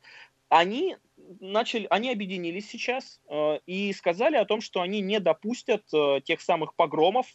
они 0.48 0.96
начали, 1.40 1.86
они 1.90 2.10
объединились 2.10 2.68
сейчас 2.68 3.20
э, 3.28 3.58
и 3.66 3.92
сказали 3.92 4.36
о 4.36 4.44
том, 4.44 4.60
что 4.60 4.80
они 4.80 5.00
не 5.00 5.20
допустят 5.20 5.82
э, 5.92 6.20
тех 6.24 6.40
самых 6.40 6.74
погромов, 6.74 7.26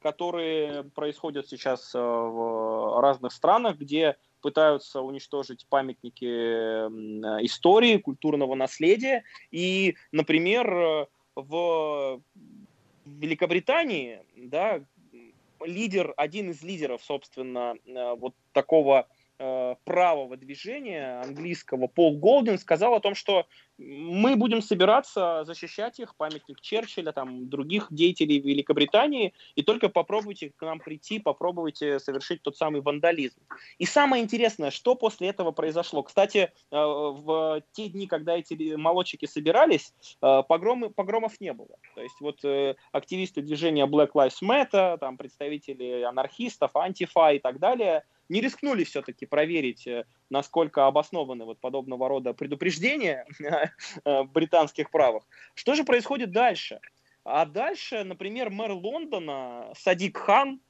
которые 0.00 0.84
происходят 0.84 1.48
сейчас 1.48 1.94
э, 1.94 1.98
в 1.98 3.00
разных 3.00 3.32
странах, 3.32 3.76
где 3.76 4.16
пытаются 4.40 5.02
уничтожить 5.02 5.66
памятники 5.68 6.24
истории, 7.44 7.98
культурного 7.98 8.54
наследия. 8.54 9.24
И, 9.50 9.96
например, 10.12 10.72
э, 10.72 11.06
в 11.34 12.20
Великобритании, 13.04 14.22
да, 14.36 14.82
лидер, 15.64 16.14
один 16.16 16.50
из 16.50 16.62
лидеров, 16.62 17.02
собственно, 17.04 17.74
э, 17.86 18.14
вот 18.16 18.34
такого 18.52 19.08
правого 19.84 20.36
движения 20.36 21.20
английского 21.22 21.86
Пол 21.86 22.18
Голдин 22.18 22.58
сказал 22.58 22.94
о 22.94 23.00
том, 23.00 23.14
что 23.14 23.46
мы 23.80 24.36
будем 24.36 24.60
собираться 24.60 25.44
защищать 25.44 25.98
их, 26.00 26.14
памятник 26.16 26.60
Черчилля, 26.60 27.12
там, 27.12 27.48
других 27.48 27.86
деятелей 27.90 28.38
Великобритании, 28.38 29.32
и 29.54 29.62
только 29.62 29.88
попробуйте 29.88 30.52
к 30.54 30.62
нам 30.62 30.80
прийти, 30.80 31.18
попробуйте 31.18 31.98
совершить 31.98 32.42
тот 32.42 32.56
самый 32.56 32.82
вандализм. 32.82 33.40
И 33.78 33.86
самое 33.86 34.22
интересное, 34.22 34.70
что 34.70 34.94
после 34.94 35.28
этого 35.28 35.50
произошло. 35.52 36.02
Кстати, 36.02 36.52
э, 36.70 36.76
в 36.76 37.62
те 37.72 37.88
дни, 37.88 38.06
когда 38.06 38.36
эти 38.36 38.74
молодчики 38.74 39.24
собирались, 39.24 39.94
э, 40.20 40.42
погромы, 40.46 40.90
погромов 40.90 41.40
не 41.40 41.52
было. 41.52 41.76
То 41.94 42.02
есть 42.02 42.20
вот 42.20 42.40
активисты 42.92 43.42
движения 43.42 43.86
Black 43.86 44.10
Lives 44.14 44.42
Matter, 44.42 44.98
там, 44.98 45.16
представители 45.16 46.02
анархистов, 46.02 46.76
антифа 46.76 47.32
и 47.32 47.38
так 47.38 47.58
далее– 47.58 48.04
не 48.30 48.40
рискнули 48.40 48.84
все-таки 48.84 49.26
проверить, 49.26 49.86
э, 49.86 50.04
насколько 50.30 50.86
обоснованы 50.86 51.44
вот 51.44 51.58
подобного 51.58 52.08
рода 52.08 52.32
предупреждения 52.32 53.26
э, 54.04 54.22
британских 54.22 54.90
правах. 54.90 55.24
Что 55.54 55.74
же 55.74 55.84
происходит 55.84 56.30
дальше? 56.30 56.80
А 57.24 57.44
дальше, 57.44 58.04
например, 58.04 58.50
мэр 58.50 58.70
Лондона 58.70 59.72
Садик 59.76 60.16
Хан, 60.16 60.60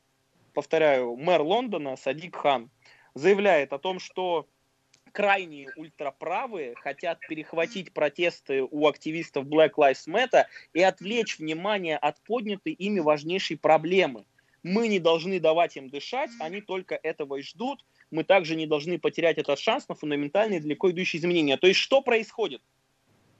повторяю, 0.54 1.16
мэр 1.16 1.42
Лондона 1.42 1.96
Садик 1.96 2.34
Хан 2.34 2.70
заявляет 3.14 3.72
о 3.74 3.78
том, 3.78 4.00
что 4.00 4.48
крайние 5.12 5.68
ультраправые 5.76 6.74
хотят 6.76 7.20
перехватить 7.28 7.92
протесты 7.92 8.62
у 8.62 8.86
активистов 8.88 9.44
Black 9.44 9.72
Lives 9.76 10.08
Matter 10.08 10.44
и 10.72 10.80
отвлечь 10.80 11.38
внимание 11.38 11.98
от 11.98 12.20
поднятой 12.22 12.72
ими 12.72 13.00
важнейшей 13.00 13.58
проблемы– 13.58 14.24
мы 14.62 14.88
не 14.88 14.98
должны 14.98 15.40
давать 15.40 15.76
им 15.76 15.88
дышать, 15.88 16.30
они 16.40 16.60
только 16.60 16.94
этого 16.94 17.36
и 17.36 17.42
ждут. 17.42 17.84
Мы 18.10 18.24
также 18.24 18.56
не 18.56 18.66
должны 18.66 18.98
потерять 18.98 19.38
этот 19.38 19.58
шанс 19.58 19.88
на 19.88 19.94
фундаментальные 19.94 20.60
далеко 20.60 20.90
идущие 20.90 21.20
изменения. 21.20 21.56
То 21.56 21.66
есть 21.66 21.80
что 21.80 22.02
происходит? 22.02 22.62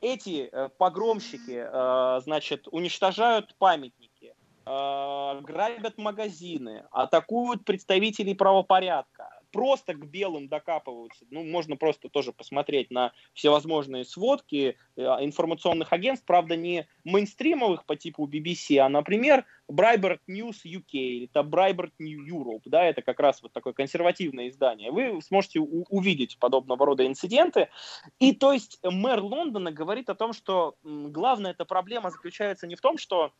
Эти 0.01 0.49
э, 0.51 0.69
погромщики, 0.79 1.63
э, 1.63 2.21
значит, 2.23 2.69
уничтожают 2.71 3.55
памятники, 3.59 4.35
э, 4.65 5.41
грабят 5.43 5.99
магазины, 5.99 6.85
атакуют 6.91 7.65
представителей 7.67 8.35
правопорядка, 8.35 9.39
просто 9.51 9.95
к 9.95 10.07
белым 10.07 10.49
докапываются. 10.49 11.25
Ну, 11.31 11.45
можно 11.45 11.77
просто 11.77 12.09
тоже 12.09 12.33
посмотреть 12.33 12.91
на 12.91 13.13
всевозможные 13.35 14.05
сводки 14.05 14.77
э, 14.97 15.03
информационных 15.03 15.93
агентств, 15.93 16.27
правда, 16.27 16.57
не 16.57 16.87
мейнстримовых 17.05 17.85
по 17.85 17.97
типу 17.97 18.27
BBC, 18.27 18.79
а, 18.79 18.89
например, 18.89 19.45
Breitbart 19.71 20.21
News 20.29 20.65
UK 20.65 21.29
там 21.33 21.49
Breitbart 21.49 21.93
New 21.99 22.27
Europe, 22.27 22.63
да, 22.65 22.85
это 22.85 23.03
как 23.03 23.21
раз 23.21 23.43
вот 23.43 23.53
такое 23.53 23.73
консервативное 23.73 24.49
издание. 24.49 24.91
Вы 24.91 25.21
сможете 25.23 25.61
увидеть 25.61 26.39
подобного 26.39 26.87
рода 26.87 27.07
инциденты. 27.07 27.69
И 28.19 28.35
то 28.35 28.53
есть 28.53 28.79
мэр 28.83 29.21
Лондона 29.21 29.71
говорит 29.71 30.11
о 30.11 30.15
том, 30.15 30.33
что 30.33 30.77
главная 30.83 31.53
эта 31.53 31.65
проблема 31.65 32.11
заключается 32.11 32.67
не 32.67 32.77
в 32.77 32.81
том, 32.81 32.99
что 32.99 33.33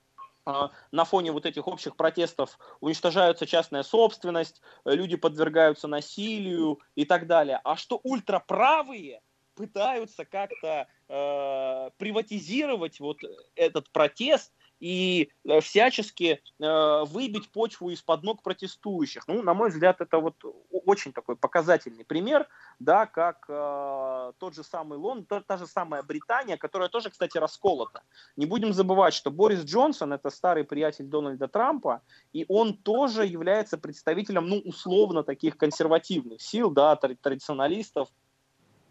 на 0.47 1.05
фоне 1.05 1.33
вот 1.33 1.47
этих 1.47 1.69
общих 1.69 1.97
протестов 1.97 2.59
уничтожается 2.81 3.47
частная 3.47 3.83
собственность, 3.83 4.63
люди 4.85 5.17
подвергаются 5.17 5.89
насилию 5.89 6.81
и 6.95 7.05
так 7.05 7.27
далее. 7.27 7.61
А 7.65 7.77
что 7.77 8.01
ультраправые 8.03 9.21
пытаются 9.55 10.25
как-то 10.25 10.89
э, 11.09 11.91
приватизировать 11.99 13.01
вот 13.01 13.19
этот 13.55 13.91
протест 13.91 14.53
и 14.81 15.31
э, 15.45 15.61
всячески 15.61 16.43
э, 16.59 17.05
выбить 17.05 17.53
почву 17.53 17.91
из-под 17.91 18.23
ног 18.23 18.43
протестующих. 18.43 19.29
Ну, 19.29 19.43
на 19.43 19.55
мой 19.55 19.69
взгляд, 19.69 20.01
это 20.01 20.19
вот 20.19 20.43
очень 20.71 21.13
такой 21.13 21.37
показательный 21.37 22.05
пример, 22.05 22.49
да, 22.79 23.07
как 23.07 23.45
э, 23.49 24.33
тот 24.39 24.55
же 24.55 24.65
самый 24.65 24.99
Лондон, 24.99 25.27
та, 25.27 25.41
та 25.43 25.57
же 25.59 25.67
самая 25.67 26.03
Британия, 26.03 26.57
которая 26.57 26.89
тоже, 26.89 27.11
кстати, 27.11 27.37
расколота. 27.39 28.03
Не 28.37 28.47
будем 28.47 28.73
забывать, 28.73 29.15
что 29.15 29.31
Борис 29.31 29.61
Джонсон 29.61 30.13
это 30.15 30.31
старый 30.31 30.65
приятель 30.65 31.07
Дональда 31.07 31.47
Трампа, 31.47 32.03
и 32.33 32.47
он 32.49 32.75
тоже 32.75 33.27
является 33.27 33.77
представителем, 33.77 34.49
ну, 34.49 34.59
условно 34.65 35.23
таких 35.23 35.59
консервативных 35.59 36.41
сил, 36.41 36.71
да, 36.71 36.97
традиционалистов, 36.97 38.09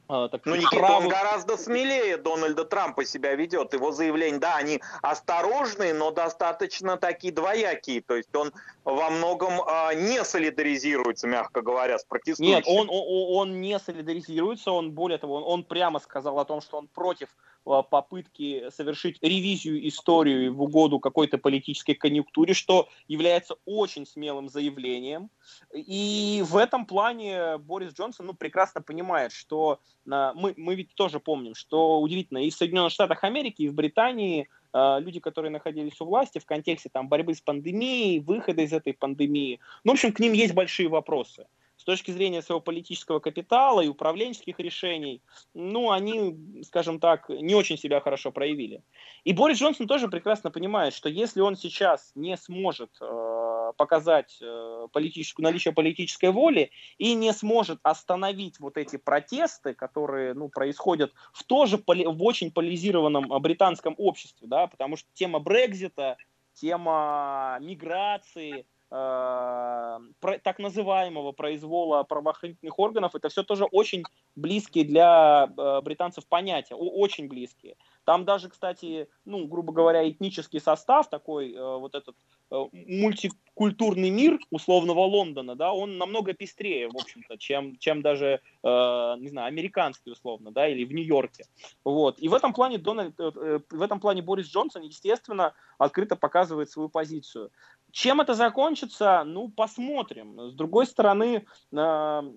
так 0.10 0.42
ну, 0.46 0.56
Никита, 0.56 0.78
правых... 0.78 1.02
он 1.02 1.08
гораздо 1.08 1.56
смелее 1.56 2.18
Дональда 2.18 2.66
Трампа 2.66 3.06
себя 3.06 3.36
ведет. 3.36 3.74
Его 3.74 3.92
заявления, 3.92 4.40
да, 4.40 4.56
они 4.56 4.82
осторожные, 5.04 5.94
но 5.94 6.10
достаточно 6.10 6.98
такие 6.98 7.32
двоякие. 7.32 8.02
То 8.02 8.16
есть 8.16 8.36
он 8.36 8.52
во 8.86 9.12
многом 9.12 9.62
а, 9.68 9.94
не 9.94 10.24
солидаризируется, 10.24 11.28
мягко 11.28 11.62
говоря, 11.62 12.00
с 12.00 12.06
протестующими. 12.06 12.56
Нет, 12.56 12.64
он, 12.68 12.90
он, 12.90 13.52
он 13.52 13.62
не 13.62 13.78
солидаризируется, 13.78 14.72
он 14.72 14.92
более 14.94 15.20
того, 15.20 15.36
он, 15.36 15.44
он 15.46 15.64
прямо 15.64 16.00
сказал 16.00 16.40
о 16.40 16.46
том, 16.46 16.62
что 16.62 16.78
он 16.78 16.88
против 16.88 17.30
а, 17.30 17.59
попытки 17.64 18.70
совершить 18.72 19.18
ревизию 19.22 19.88
истории 19.88 20.48
в 20.48 20.62
угоду 20.62 21.00
какой-то 21.00 21.38
политической 21.38 21.94
конъюнктуре, 21.94 22.54
что 22.54 22.90
является 23.08 23.56
очень 23.66 24.06
смелым 24.06 24.50
заявлением. 24.50 25.30
И 25.74 26.44
в 26.48 26.58
этом 26.58 26.86
плане 26.86 27.58
Борис 27.58 27.94
Джонсон 27.94 28.28
ну, 28.28 28.34
прекрасно 28.34 28.82
понимает, 28.82 29.32
что 29.32 29.80
мы, 30.06 30.54
мы 30.58 30.76
ведь 30.76 30.94
тоже 30.96 31.20
помним, 31.20 31.56
что 31.56 32.00
удивительно, 32.02 32.40
и 32.40 32.50
в 32.50 32.56
Соединенных 32.56 32.92
Штатах 32.92 33.24
Америки, 33.24 33.64
и 33.64 33.70
в 33.70 33.74
Британии 33.74 34.48
а, 34.72 35.00
люди, 35.00 35.20
которые 35.20 35.52
находились 35.52 36.00
у 36.00 36.06
власти 36.06 36.40
в 36.40 36.46
контексте 36.46 36.90
там, 36.92 37.08
борьбы 37.08 37.34
с 37.34 37.42
пандемией, 37.42 38.20
выхода 38.20 38.62
из 38.62 38.74
этой 38.74 38.94
пандемии, 38.94 39.60
ну, 39.84 39.92
в 39.92 39.96
общем, 39.96 40.14
к 40.14 40.20
ним 40.20 40.34
есть 40.34 40.54
большие 40.54 40.90
вопросы. 40.90 41.48
Точки 41.90 42.12
зрения 42.12 42.44
своего 42.44 42.62
политического 42.62 43.18
капитала 43.18 43.82
и 43.82 43.88
управленческих 43.88 44.60
решений, 44.60 45.24
ну, 45.56 45.90
они, 45.90 46.62
скажем 46.64 47.00
так, 47.00 47.30
не 47.30 47.56
очень 47.56 47.80
себя 47.80 48.00
хорошо 48.00 48.32
проявили. 48.32 48.84
И 49.24 49.34
Борис 49.34 49.58
Джонсон 49.58 49.88
тоже 49.88 50.08
прекрасно 50.08 50.52
понимает, 50.52 50.94
что 50.94 51.10
если 51.10 51.42
он 51.42 51.56
сейчас 51.56 52.12
не 52.14 52.38
сможет 52.38 52.92
э, 53.02 53.72
показать 53.76 54.38
э, 54.40 54.88
политическую, 54.94 55.46
наличие 55.46 55.74
политической 55.74 56.30
воли 56.30 56.70
и 57.00 57.16
не 57.16 57.34
сможет 57.34 57.80
остановить 57.82 58.60
вот 58.60 58.78
эти 58.78 58.98
протесты, 58.98 59.74
которые 59.74 60.36
ну, 60.36 60.48
происходят 60.50 61.12
в 61.34 61.44
тоже 61.44 61.78
в 61.78 62.24
очень 62.24 62.52
поляризированном 62.52 63.34
э, 63.34 63.40
британском 63.40 63.96
обществе, 63.98 64.48
да, 64.48 64.68
потому 64.68 64.96
что 64.96 65.10
тема 65.16 65.40
Брекзита, 65.40 66.18
тема 66.54 67.58
миграции, 67.62 68.68
э, 68.92 70.00
так 70.44 70.60
называемого 70.60 71.32
произвола 71.32 72.04
правоохранительных 72.04 72.78
органов, 72.80 73.16
это 73.16 73.30
все 73.30 73.44
тоже 73.44 73.66
очень 73.66 74.04
близкие 74.36 74.86
для 74.86 75.50
э, 75.58 75.82
британцев 75.82 76.26
понятия, 76.28 76.76
очень 76.76 77.28
близкие. 77.28 77.76
Там 78.06 78.26
даже, 78.26 78.50
кстати, 78.50 79.08
ну, 79.26 79.46
грубо 79.46 79.72
говоря, 79.72 80.10
этнический 80.10 80.60
состав, 80.60 81.10
такой 81.10 81.54
э, 81.54 81.78
вот 81.78 81.94
этот 81.94 82.16
э, 82.50 82.56
мультикультурный 82.72 84.10
мир 84.10 84.40
условного 84.50 85.02
Лондона, 85.02 85.56
да, 85.56 85.74
он 85.74 85.98
намного 85.98 86.34
пестрее, 86.34 86.90
в 86.90 86.98
общем-то, 86.98 87.38
чем, 87.38 87.78
чем 87.78 88.02
даже, 88.02 88.42
э, 88.64 89.16
не 89.20 89.28
знаю, 89.28 89.48
американский 89.48 90.10
условно, 90.12 90.52
да, 90.52 90.68
или 90.68 90.86
в 90.86 90.92
Нью-Йорке. 90.92 91.46
Вот. 91.84 92.20
И 92.20 92.28
в 92.30 92.34
этом 92.34 92.54
плане 92.54 92.80
Дональд, 92.80 93.14
э, 93.20 93.32
э, 93.36 93.60
в 93.70 93.82
этом 93.82 94.00
плане 94.00 94.24
Борис 94.24 94.48
Джонсон, 94.48 94.82
естественно, 94.82 95.54
открыто 95.78 96.16
показывает 96.16 96.72
свою 96.72 96.90
позицию. 96.90 97.52
Чем 97.92 98.22
это 98.22 98.34
закончится, 98.34 99.24
ну, 99.26 99.50
посмотрим. 99.50 100.52
С 100.52 100.54
другой 100.54 100.86
стороны, 100.86 101.46
э, 101.72 102.34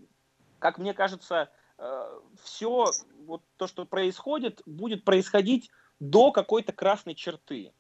как 0.59 0.79
мне 0.79 0.95
кажется, 0.95 1.51
э, 1.79 2.21
все 2.43 2.91
вот 3.27 3.43
то, 3.57 3.67
что 3.67 3.85
происходит, 3.85 4.63
будет 4.67 5.05
происходить 5.05 5.71
до 6.01 6.33
какой-то 6.33 6.73
красной 6.73 7.15
черты. 7.15 7.73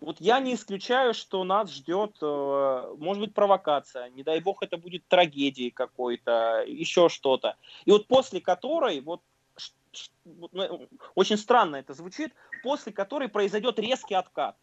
Вот 0.00 0.16
я 0.18 0.40
не 0.40 0.54
исключаю, 0.54 1.12
что 1.12 1.44
нас 1.44 1.70
ждет, 1.70 2.16
э, 2.22 2.94
может 2.98 3.22
быть, 3.22 3.34
провокация, 3.34 4.08
не 4.10 4.22
дай 4.22 4.40
бог 4.40 4.62
это 4.62 4.78
будет 4.78 5.06
трагедией 5.06 5.70
какой-то, 5.70 6.64
еще 6.66 7.08
что-то. 7.08 7.56
И 7.84 7.90
вот 7.90 8.06
после 8.06 8.40
которой, 8.40 9.00
вот 9.00 9.20
ну, 10.24 10.88
очень 11.14 11.36
странно 11.36 11.76
это 11.76 11.94
звучит, 11.94 12.32
после 12.62 12.92
которой 12.92 13.28
произойдет 13.28 13.78
резкий 13.78 14.14
откат. 14.14 14.56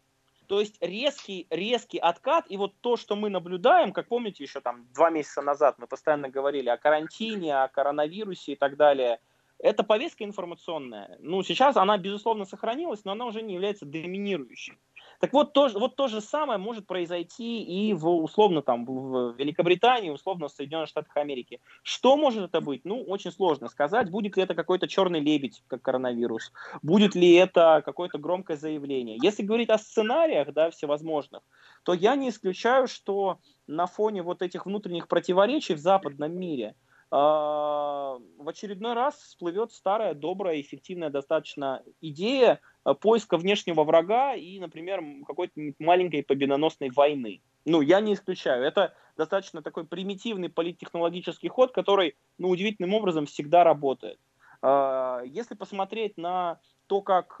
То 0.48 0.60
есть 0.60 0.78
резкий, 0.80 1.46
резкий 1.50 1.98
откат, 1.98 2.46
и 2.48 2.56
вот 2.56 2.72
то, 2.80 2.96
что 2.96 3.16
мы 3.16 3.28
наблюдаем, 3.28 3.92
как 3.92 4.08
помните, 4.08 4.42
еще 4.42 4.60
там 4.60 4.86
два 4.94 5.10
месяца 5.10 5.42
назад 5.42 5.76
мы 5.78 5.86
постоянно 5.86 6.30
говорили 6.30 6.70
о 6.70 6.78
карантине, 6.78 7.62
о 7.62 7.68
коронавирусе 7.68 8.52
и 8.52 8.56
так 8.56 8.76
далее, 8.76 9.20
это 9.58 9.82
повестка 9.82 10.24
информационная. 10.24 11.18
Ну, 11.20 11.42
сейчас 11.42 11.76
она, 11.76 11.98
безусловно, 11.98 12.46
сохранилась, 12.46 13.04
но 13.04 13.12
она 13.12 13.26
уже 13.26 13.42
не 13.42 13.54
является 13.54 13.84
доминирующей. 13.84 14.78
Так 15.20 15.32
вот, 15.32 15.52
то, 15.52 15.68
вот 15.74 15.96
то 15.96 16.06
же 16.06 16.20
самое 16.20 16.58
может 16.58 16.86
произойти 16.86 17.62
и 17.62 17.92
в, 17.92 18.08
условно, 18.08 18.62
там, 18.62 18.84
в 18.84 19.34
Великобритании, 19.36 20.10
условно, 20.10 20.48
в 20.48 20.52
Соединенных 20.52 20.88
Штатах 20.88 21.16
Америки. 21.16 21.60
Что 21.82 22.16
может 22.16 22.44
это 22.44 22.60
быть? 22.60 22.84
Ну, 22.84 23.02
очень 23.02 23.32
сложно 23.32 23.68
сказать. 23.68 24.10
Будет 24.10 24.36
ли 24.36 24.44
это 24.44 24.54
какой-то 24.54 24.86
черный 24.86 25.20
лебедь, 25.20 25.62
как 25.66 25.82
коронавирус? 25.82 26.52
Будет 26.82 27.14
ли 27.14 27.34
это 27.34 27.82
какое-то 27.84 28.18
громкое 28.18 28.56
заявление? 28.56 29.18
Если 29.20 29.42
говорить 29.42 29.70
о 29.70 29.78
сценариях, 29.78 30.52
да, 30.52 30.70
всевозможных, 30.70 31.42
то 31.82 31.94
я 31.94 32.14
не 32.14 32.28
исключаю, 32.28 32.86
что 32.86 33.38
на 33.66 33.86
фоне 33.86 34.22
вот 34.22 34.42
этих 34.42 34.66
внутренних 34.66 35.08
противоречий 35.08 35.74
в 35.74 35.78
западном 35.78 36.32
мире– 36.38 36.74
в 37.10 38.48
очередной 38.48 38.92
раз 38.92 39.16
всплывет 39.16 39.72
старая, 39.72 40.14
добрая, 40.14 40.60
эффективная 40.60 41.08
достаточно 41.08 41.82
идея 42.00 42.60
а, 42.84 42.94
поиска 42.94 43.38
внешнего 43.38 43.84
врага 43.84 44.34
и, 44.34 44.58
например, 44.58 45.02
какой-то 45.26 45.60
маленькой 45.78 46.22
победоносной 46.22 46.90
войны. 46.90 47.40
Ну, 47.64 47.80
я 47.80 48.00
не 48.00 48.14
исключаю. 48.14 48.62
Это 48.62 48.94
достаточно 49.16 49.62
такой 49.62 49.86
примитивный 49.86 50.50
политтехнологический 50.50 51.48
ход, 51.48 51.72
который, 51.72 52.16
ну, 52.36 52.48
удивительным 52.48 52.94
образом 52.94 53.26
всегда 53.26 53.64
работает. 53.64 54.18
А, 54.60 55.22
если 55.24 55.54
посмотреть 55.54 56.16
на 56.18 56.60
то, 56.86 57.02
как 57.02 57.36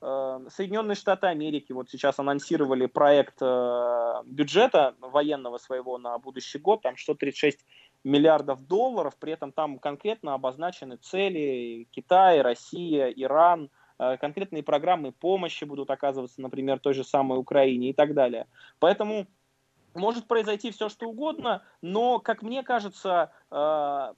Соединенные 0.00 0.94
Штаты 0.94 1.26
Америки 1.26 1.72
вот 1.72 1.90
сейчас 1.90 2.18
анонсировали 2.18 2.86
проект 2.86 3.34
бюджета 4.24 4.94
военного 5.00 5.58
своего 5.58 5.98
на 5.98 6.16
будущий 6.18 6.58
год, 6.58 6.80
там 6.82 6.96
136 6.96 7.58
миллиардов 8.04 8.66
долларов, 8.66 9.16
при 9.18 9.32
этом 9.32 9.52
там 9.52 9.78
конкретно 9.78 10.34
обозначены 10.34 10.96
цели 10.96 11.86
Китай, 11.90 12.40
Россия, 12.40 13.08
Иран, 13.08 13.70
э, 13.98 14.16
конкретные 14.16 14.62
программы 14.62 15.12
помощи 15.12 15.64
будут 15.64 15.90
оказываться, 15.90 16.40
например, 16.40 16.78
той 16.78 16.94
же 16.94 17.04
самой 17.04 17.38
Украине 17.38 17.90
и 17.90 17.92
так 17.92 18.14
далее. 18.14 18.46
Поэтому 18.78 19.26
может 19.94 20.26
произойти 20.26 20.70
все, 20.70 20.88
что 20.88 21.08
угодно, 21.08 21.62
но, 21.82 22.20
как 22.20 22.42
мне 22.42 22.62
кажется, 22.62 23.32
э, 23.50 24.14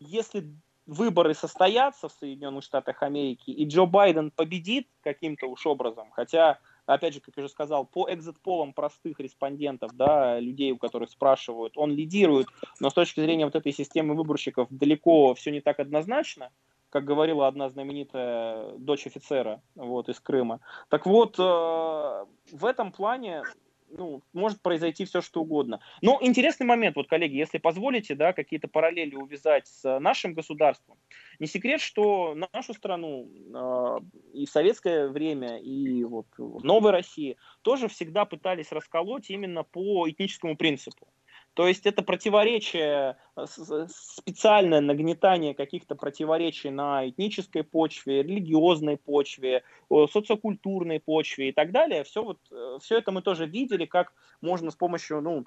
если 0.00 0.52
выборы 0.86 1.34
состоятся 1.34 2.08
в 2.08 2.12
Соединенных 2.12 2.64
Штатах 2.64 3.02
Америки, 3.02 3.50
и 3.50 3.66
Джо 3.66 3.86
Байден 3.86 4.30
победит 4.30 4.88
каким-то 5.02 5.46
уж 5.46 5.66
образом, 5.66 6.10
хотя 6.12 6.58
опять 6.94 7.14
же, 7.14 7.20
как 7.20 7.36
я 7.36 7.42
уже 7.42 7.52
сказал, 7.52 7.84
по 7.84 8.06
экзит-полам 8.12 8.72
простых 8.72 9.20
респондентов, 9.20 9.92
да, 9.94 10.40
людей, 10.40 10.72
у 10.72 10.78
которых 10.78 11.10
спрашивают, 11.10 11.76
он 11.76 11.92
лидирует, 11.92 12.48
но 12.80 12.90
с 12.90 12.94
точки 12.94 13.20
зрения 13.20 13.44
вот 13.44 13.56
этой 13.56 13.72
системы 13.72 14.14
выборщиков 14.14 14.68
далеко 14.70 15.34
все 15.34 15.50
не 15.50 15.60
так 15.60 15.80
однозначно, 15.80 16.50
как 16.90 17.04
говорила 17.04 17.46
одна 17.46 17.68
знаменитая 17.68 18.72
дочь 18.78 19.06
офицера 19.06 19.60
вот, 19.74 20.08
из 20.08 20.20
Крыма. 20.20 20.60
Так 20.88 21.06
вот, 21.06 21.38
э, 21.38 21.42
в 21.42 22.64
этом 22.64 22.92
плане 22.92 23.42
ну, 23.90 24.22
может 24.32 24.60
произойти 24.60 25.04
все, 25.04 25.20
что 25.20 25.42
угодно. 25.42 25.80
Но 26.02 26.18
интересный 26.20 26.66
момент, 26.66 26.96
вот, 26.96 27.08
коллеги, 27.08 27.36
если 27.36 27.58
позволите, 27.58 28.14
да, 28.14 28.32
какие-то 28.32 28.68
параллели 28.68 29.14
увязать 29.14 29.66
с 29.66 29.98
нашим 30.00 30.34
государством. 30.34 30.98
Не 31.38 31.46
секрет, 31.46 31.80
что 31.80 32.36
нашу 32.52 32.74
страну 32.74 33.28
э, 33.28 33.98
и 34.34 34.46
в 34.46 34.50
советское 34.50 35.08
время, 35.08 35.58
и 35.58 36.04
вот 36.04 36.26
в 36.36 36.64
Новой 36.64 36.90
России 36.90 37.36
тоже 37.62 37.88
всегда 37.88 38.24
пытались 38.24 38.72
расколоть 38.72 39.30
именно 39.30 39.62
по 39.62 40.08
этническому 40.08 40.56
принципу. 40.56 41.08
То 41.56 41.66
есть 41.66 41.86
это 41.86 42.02
противоречие, 42.02 43.16
э, 43.34 43.46
специальное 43.88 44.82
нагнетание 44.82 45.54
каких-то 45.54 45.94
противоречий 45.94 46.68
на 46.68 47.08
этнической 47.08 47.64
почве, 47.64 48.22
религиозной 48.22 48.98
почве, 48.98 49.62
социокультурной 49.88 51.00
почве 51.00 51.48
и 51.48 51.52
так 51.52 51.72
далее. 51.72 52.04
Все, 52.04 52.22
вот, 52.22 52.40
э, 52.52 52.76
все 52.82 52.98
это 52.98 53.10
мы 53.10 53.22
тоже 53.22 53.46
видели, 53.46 53.86
как 53.86 54.12
можно 54.42 54.70
с 54.70 54.76
помощью 54.76 55.22
ну, 55.22 55.44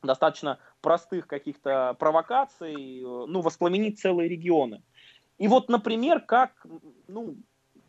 достаточно 0.00 0.60
простых 0.80 1.26
каких-то 1.26 1.96
провокаций 1.98 3.00
э, 3.00 3.02
ну, 3.02 3.40
воспламенить 3.40 3.98
целые 3.98 4.28
регионы. 4.28 4.84
И 5.38 5.48
вот, 5.48 5.68
например, 5.68 6.20
как 6.20 6.64
ну, 7.08 7.34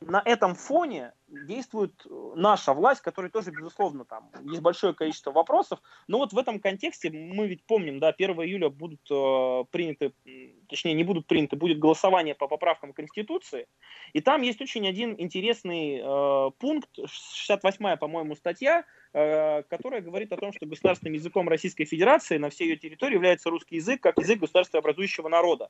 на 0.01 0.23
этом 0.25 0.55
фоне 0.55 1.13
действует 1.31 1.93
э, 2.05 2.31
наша 2.35 2.73
власть, 2.73 3.01
которая 3.01 3.31
тоже, 3.31 3.51
безусловно, 3.51 4.05
там 4.05 4.29
есть 4.43 4.61
большое 4.61 4.93
количество 4.93 5.31
вопросов. 5.31 5.79
Но 6.07 6.17
вот 6.17 6.33
в 6.33 6.37
этом 6.37 6.59
контексте 6.59 7.09
мы 7.09 7.47
ведь 7.47 7.63
помним, 7.65 7.99
да, 7.99 8.09
1 8.09 8.31
июля 8.41 8.69
будут 8.69 9.01
э, 9.11 9.63
приняты 9.71 10.13
точнее 10.69 10.93
не 10.93 11.03
будут 11.03 11.27
приняты, 11.27 11.55
будет 11.55 11.79
голосование 11.79 12.35
по 12.35 12.47
поправкам 12.47 12.93
Конституции. 12.93 13.67
И 14.13 14.21
там 14.21 14.41
есть 14.41 14.61
очень 14.61 14.87
один 14.87 15.15
интересный 15.17 16.01
э, 16.01 16.51
пункт, 16.59 16.89
68-я, 16.97 17.97
по-моему, 17.97 18.35
статья, 18.35 18.85
э, 19.13 19.63
которая 19.63 20.01
говорит 20.01 20.31
о 20.31 20.37
том, 20.37 20.53
что 20.53 20.65
государственным 20.65 21.13
языком 21.13 21.49
Российской 21.49 21.85
Федерации 21.85 22.37
на 22.37 22.49
всей 22.49 22.69
ее 22.69 22.77
территории 22.77 23.15
является 23.15 23.49
русский 23.49 23.75
язык 23.75 24.01
как 24.01 24.17
язык 24.17 24.39
государства 24.39 24.79
образующего 24.79 25.27
народа 25.27 25.69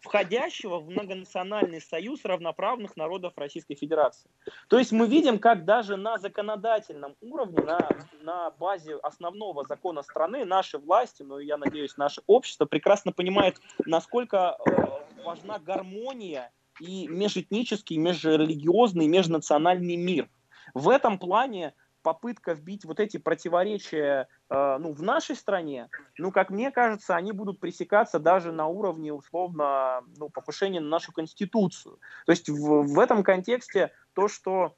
входящего 0.00 0.78
в 0.78 0.88
многонациональный 0.88 1.80
союз 1.80 2.24
равноправных 2.24 2.96
народов 2.96 3.34
Российской 3.36 3.74
Федерации. 3.74 4.30
То 4.68 4.78
есть 4.78 4.92
мы 4.92 5.06
видим, 5.06 5.38
как 5.38 5.64
даже 5.64 5.96
на 5.96 6.18
законодательном 6.18 7.16
уровне, 7.20 7.62
на, 7.62 7.88
на 8.22 8.50
базе 8.50 8.96
основного 8.96 9.64
закона 9.64 10.02
страны, 10.02 10.44
наши 10.44 10.78
власти, 10.78 11.22
ну 11.22 11.38
я 11.38 11.58
надеюсь, 11.58 11.96
наше 11.96 12.22
общество 12.26 12.64
прекрасно 12.64 13.12
понимает, 13.12 13.60
насколько 13.84 14.39
э, 14.66 15.22
важна 15.24 15.58
гармония 15.58 16.50
и 16.80 17.06
межэтнический, 17.08 17.96
межрелигиозный, 17.96 19.06
межнациональный 19.06 19.96
мир. 19.96 20.28
В 20.74 20.88
этом 20.88 21.18
плане 21.18 21.74
попытка 22.02 22.52
вбить 22.52 22.84
вот 22.84 23.00
эти 23.00 23.18
противоречия 23.18 24.28
э, 24.48 24.78
ну, 24.80 24.92
в 24.92 25.02
нашей 25.02 25.36
стране, 25.36 25.88
ну, 26.16 26.32
как 26.32 26.50
мне 26.50 26.70
кажется, 26.70 27.16
они 27.16 27.32
будут 27.32 27.60
пресекаться 27.60 28.18
даже 28.18 28.52
на 28.52 28.66
уровне, 28.66 29.12
условно, 29.12 30.02
ну, 30.16 30.28
повышения 30.28 30.80
на 30.80 30.88
нашу 30.88 31.12
Конституцию. 31.12 31.98
То 32.26 32.32
есть 32.32 32.48
в, 32.48 32.82
в 32.82 32.98
этом 32.98 33.22
контексте 33.22 33.92
то, 34.14 34.28
что 34.28 34.76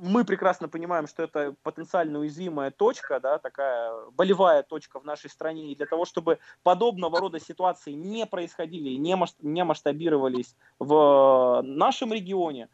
мы 0.00 0.24
прекрасно 0.24 0.68
понимаем, 0.68 1.06
что 1.06 1.22
это 1.22 1.54
потенциально 1.62 2.18
уязвимая 2.18 2.70
точка, 2.70 3.20
да, 3.20 3.38
такая 3.38 3.92
болевая 4.12 4.62
точка 4.62 4.98
в 4.98 5.04
нашей 5.04 5.28
стране, 5.28 5.72
и 5.72 5.76
для 5.76 5.86
того, 5.86 6.04
чтобы 6.04 6.38
подобного 6.62 7.20
рода 7.20 7.38
ситуации 7.38 7.92
не 7.92 8.26
происходили, 8.26 8.96
не, 8.96 9.16
не 9.40 9.64
масштабировались 9.64 10.56
в 10.78 11.62
нашем 11.62 12.14
регионе, 12.14 12.68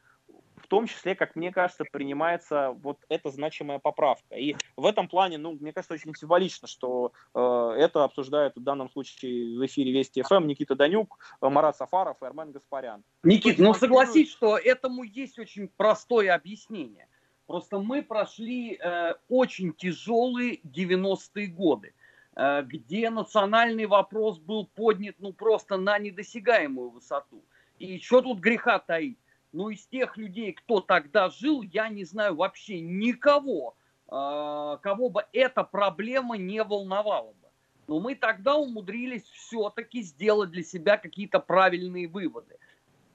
в 0.56 0.68
том 0.68 0.86
числе, 0.86 1.14
как 1.14 1.36
мне 1.36 1.52
кажется, 1.52 1.84
принимается 1.84 2.76
вот 2.82 2.98
эта 3.08 3.30
значимая 3.30 3.78
поправка. 3.78 4.34
И 4.34 4.56
в 4.76 4.86
этом 4.86 5.06
плане, 5.06 5.38
ну, 5.38 5.52
мне 5.52 5.72
кажется, 5.72 5.94
очень 5.94 6.14
символично, 6.14 6.66
что 6.66 7.12
э, 7.34 7.74
это 7.78 8.02
обсуждают 8.04 8.56
в 8.56 8.62
данном 8.62 8.90
случае 8.90 9.58
в 9.58 9.66
эфире 9.66 9.92
Вести 9.92 10.22
ФМ 10.22 10.46
Никита 10.46 10.74
Данюк, 10.74 11.18
Марат 11.40 11.76
Сафаров 11.76 12.16
и 12.20 12.26
Армен 12.26 12.52
Гаспарян. 12.52 13.04
Никит, 13.22 13.58
ну 13.58 13.74
согласись, 13.74 14.30
что 14.30 14.58
этому 14.58 15.04
есть 15.04 15.38
очень 15.38 15.68
простое 15.76 16.34
объяснение. 16.34 17.08
Просто 17.46 17.78
мы 17.78 18.02
прошли 18.02 18.76
э, 18.76 19.14
очень 19.28 19.72
тяжелые 19.72 20.61
90-е 20.64 21.46
годы, 21.46 21.94
э, 22.35 22.62
где 22.64 23.11
национальный 23.11 23.87
вопрос 23.87 24.38
был 24.38 24.66
поднят 24.66 25.14
ну 25.18 25.32
просто 25.32 25.76
на 25.76 25.98
недосягаемую 25.98 26.90
высоту. 26.90 27.44
И 27.78 27.98
что 28.00 28.22
тут 28.22 28.40
греха 28.40 28.78
таить? 28.78 29.18
Но 29.52 29.70
из 29.70 29.87
тех 29.87 30.16
людей, 30.16 30.52
кто 30.52 30.80
тогда 30.80 31.30
жил, 31.30 31.62
я 31.62 31.88
не 31.88 32.04
знаю 32.04 32.35
вообще 32.35 32.80
никого, 32.80 33.76
а, 34.09 34.76
кого 34.78 35.09
бы 35.09 35.24
эта 35.32 35.64
проблема 35.64 36.37
не 36.37 36.62
волновала 36.62 37.32
бы. 37.32 37.48
Но 37.87 38.00
мы 38.00 38.16
тогда 38.16 38.56
умудрились 38.56 39.22
все-таки 39.22 40.02
сделать 40.02 40.50
для 40.50 40.62
себя 40.62 40.96
какие-то 40.96 41.38
правильные 41.38 42.09
выводы. 42.09 42.59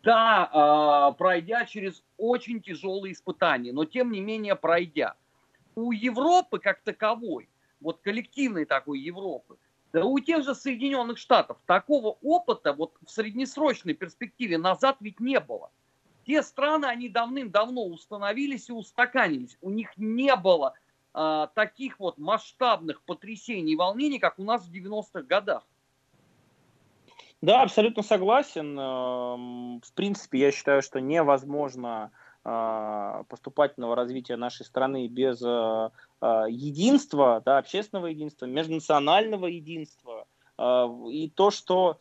Да, 0.03 0.49
а, 0.51 1.11
пройдя 1.11 1.65
через 1.65 2.03
очень 2.17 2.61
тяжелые 2.61 3.13
испытания, 3.13 3.71
но 3.71 3.85
тем 3.85 4.11
не 4.11 4.19
менее 4.19 4.55
пройдя. 4.55 5.15
У 5.75 5.91
Европы 5.91 6.59
как 6.59 6.81
таковой, 6.81 7.49
вот 7.79 7.99
коллективной 8.01 8.65
такой 8.65 8.99
Европы, 8.99 9.57
да 9.93 10.05
у 10.05 10.19
тех 10.19 10.43
же 10.43 10.55
Соединенных 10.55 11.17
Штатов 11.17 11.57
такого 11.65 12.17
опыта 12.21 12.73
вот 12.73 12.93
в 13.05 13.11
среднесрочной 13.11 13.93
перспективе 13.93 14.57
назад 14.57 14.97
ведь 15.01 15.19
не 15.19 15.39
было. 15.39 15.69
Те 16.25 16.43
страны, 16.43 16.85
они 16.85 17.09
давным-давно 17.09 17.85
установились 17.85 18.69
и 18.69 18.73
устаканились. 18.73 19.57
У 19.61 19.69
них 19.69 19.89
не 19.97 20.35
было 20.35 20.75
а, 21.13 21.47
таких 21.47 21.99
вот 21.99 22.17
масштабных 22.17 23.01
потрясений 23.01 23.73
и 23.73 23.75
волнений, 23.75 24.19
как 24.19 24.39
у 24.39 24.43
нас 24.43 24.65
в 24.65 24.71
90-х 24.71 25.23
годах. 25.23 25.63
Да, 27.41 27.63
абсолютно 27.63 28.03
согласен. 28.03 28.79
Эм, 28.79 29.81
в 29.81 29.93
принципе, 29.93 30.39
я 30.39 30.51
считаю, 30.51 30.81
что 30.83 31.01
невозможно 31.01 32.11
а, 32.43 33.23
поступательного 33.29 33.95
развития 33.95 34.35
нашей 34.35 34.65
страны 34.65 35.07
без 35.07 35.41
э, 35.43 35.89
э, 36.21 36.45
единства, 36.49 37.39
да, 37.45 37.59
общественного 37.59 38.07
единства, 38.07 38.47
межнационального 38.47 39.45
единства. 39.45 40.25
Э, 40.57 40.87
и 41.11 41.29
то, 41.29 41.51
что 41.51 41.99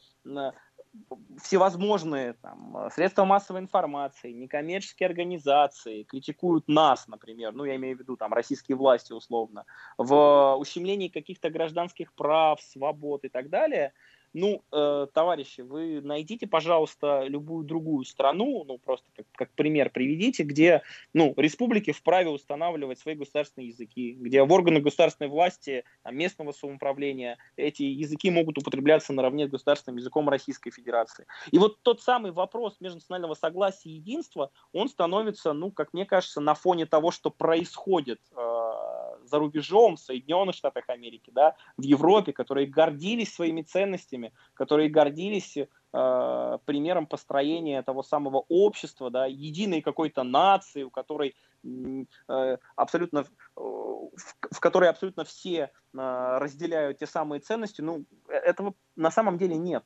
всевозможные 1.43 2.33
там, 2.35 2.89
средства 2.91 3.25
массовой 3.25 3.61
информации, 3.61 4.33
некоммерческие 4.33 5.09
организации 5.09 6.05
критикуют 6.05 6.69
нас, 6.69 7.07
например, 7.07 7.53
ну 7.53 7.65
я 7.65 7.77
имею 7.77 7.97
в 7.97 8.01
виду 8.01 8.17
там 8.17 8.33
российские 8.33 8.77
власти 8.77 9.13
условно, 9.13 9.67
в 9.99 10.57
ущемлении 10.59 11.09
каких-то 11.09 11.51
гражданских 11.51 12.15
прав, 12.15 12.61
свобод 12.63 13.25
и 13.25 13.29
так 13.29 13.51
далее– 13.51 13.93
ну, 14.33 14.63
э, 14.73 15.07
товарищи, 15.13 15.61
вы 15.63 16.01
найдите, 16.01 16.47
пожалуйста, 16.47 17.25
любую 17.27 17.65
другую 17.65 18.05
страну, 18.05 18.65
ну, 18.65 18.79
просто 18.79 19.07
как, 19.17 19.27
как 19.33 19.51
пример 19.53 19.91
приведите, 19.91 20.45
где, 20.45 20.83
ну, 21.13 21.35
республики 21.37 21.93
вправе 21.93 22.31
устанавливать 22.31 22.99
свои 22.99 23.15
государственные 23.15 23.69
языки, 23.69 24.13
где 24.13 24.43
в 24.43 24.53
органах 24.53 24.85
государственной 24.85 25.29
власти, 25.29 25.85
там, 26.03 26.17
местного 26.17 26.53
самоуправления 26.53 27.39
эти 27.57 27.83
языки 27.83 28.31
могут 28.31 28.59
употребляться 28.59 29.13
наравне 29.13 29.47
с 29.49 29.51
государственным 29.51 29.99
языком 29.99 30.29
Российской 30.29 30.71
Федерации. 30.71 31.27
И 31.51 31.59
вот 31.59 31.83
тот 31.83 32.01
самый 32.01 32.33
вопрос 32.33 32.77
межнационального 32.81 33.35
согласия 33.35 33.91
и 33.91 33.95
единства, 33.95 34.51
он 34.73 34.89
становится, 34.89 35.53
ну, 35.53 35.71
как 35.71 35.93
мне 35.93 36.07
кажется, 36.07 36.41
на 36.41 36.55
фоне 36.55 36.87
того, 36.87 37.11
что 37.11 37.31
происходит 37.31 38.21
э, 38.37 39.00
за 39.31 39.39
рубежом, 39.39 39.97
в 39.97 40.01
Соединенных 40.01 40.55
Штатах 40.55 40.89
Америки, 40.89 41.31
да, 41.33 41.55
в 41.77 41.83
Европе, 41.83 42.33
которые 42.33 42.67
гордились 42.67 43.33
своими 43.33 43.63
ценностями, 43.63 44.33
которые 44.55 44.89
гордились 44.89 45.57
э, 45.57 46.59
примером 46.65 47.07
построения 47.07 47.83
того 47.83 48.03
самого 48.03 48.45
общества, 48.49 49.11
да, 49.11 49.27
единой 49.27 49.81
какой-то 49.81 50.23
нации, 50.23 50.83
у 50.83 50.91
которой 50.91 51.35
э, 51.65 52.57
абсолютно, 52.77 53.21
э, 53.21 53.25
в, 53.57 54.11
в 54.51 54.61
которой 54.61 54.89
абсолютно 54.91 55.25
все 55.25 55.59
э, 55.59 55.69
разделяют 55.93 56.99
те 56.99 57.07
самые 57.07 57.41
ценности, 57.41 57.81
ну, 57.81 58.05
э, 58.29 58.33
этого 58.33 58.75
на 58.97 59.11
самом 59.11 59.39
деле 59.39 59.57
нет. 59.57 59.85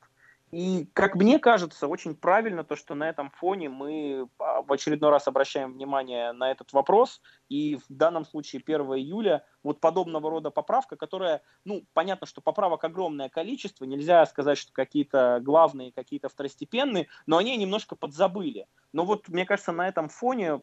И, 0.55 0.87
как 0.93 1.15
мне 1.15 1.37
кажется, 1.37 1.85
очень 1.85 2.15
правильно 2.15 2.63
то, 2.63 2.77
что 2.77 2.95
на 2.95 3.09
этом 3.09 3.29
фоне 3.29 3.67
мы 3.67 4.29
а, 4.39 4.61
в 4.61 4.71
очередной 4.71 5.09
раз 5.09 5.27
обращаем 5.27 5.73
внимание 5.73 6.31
на 6.31 6.49
этот 6.49 6.71
вопрос. 6.71 7.21
И 7.49 7.75
в 7.75 7.83
данном 7.89 8.23
случае 8.23 8.61
1 8.65 8.81
июля 8.93 9.43
вот 9.63 9.81
подобного 9.81 10.29
рода 10.29 10.51
поправка, 10.51 10.95
которая, 10.95 11.41
ну, 11.65 11.83
понятно, 11.91 12.25
что 12.25 12.39
поправок 12.39 12.85
огромное 12.85 13.27
количество, 13.27 13.83
нельзя 13.83 14.25
сказать, 14.27 14.57
что 14.57 14.71
какие-то 14.71 15.41
главные, 15.43 15.91
какие-то 15.91 16.29
второстепенные, 16.29 17.09
но 17.25 17.35
они 17.35 17.57
немножко 17.57 17.97
подзабыли. 17.97 18.65
Но 18.93 19.03
вот, 19.03 19.27
мне 19.27 19.45
кажется, 19.45 19.73
на 19.73 19.89
этом 19.89 20.07
фоне 20.07 20.61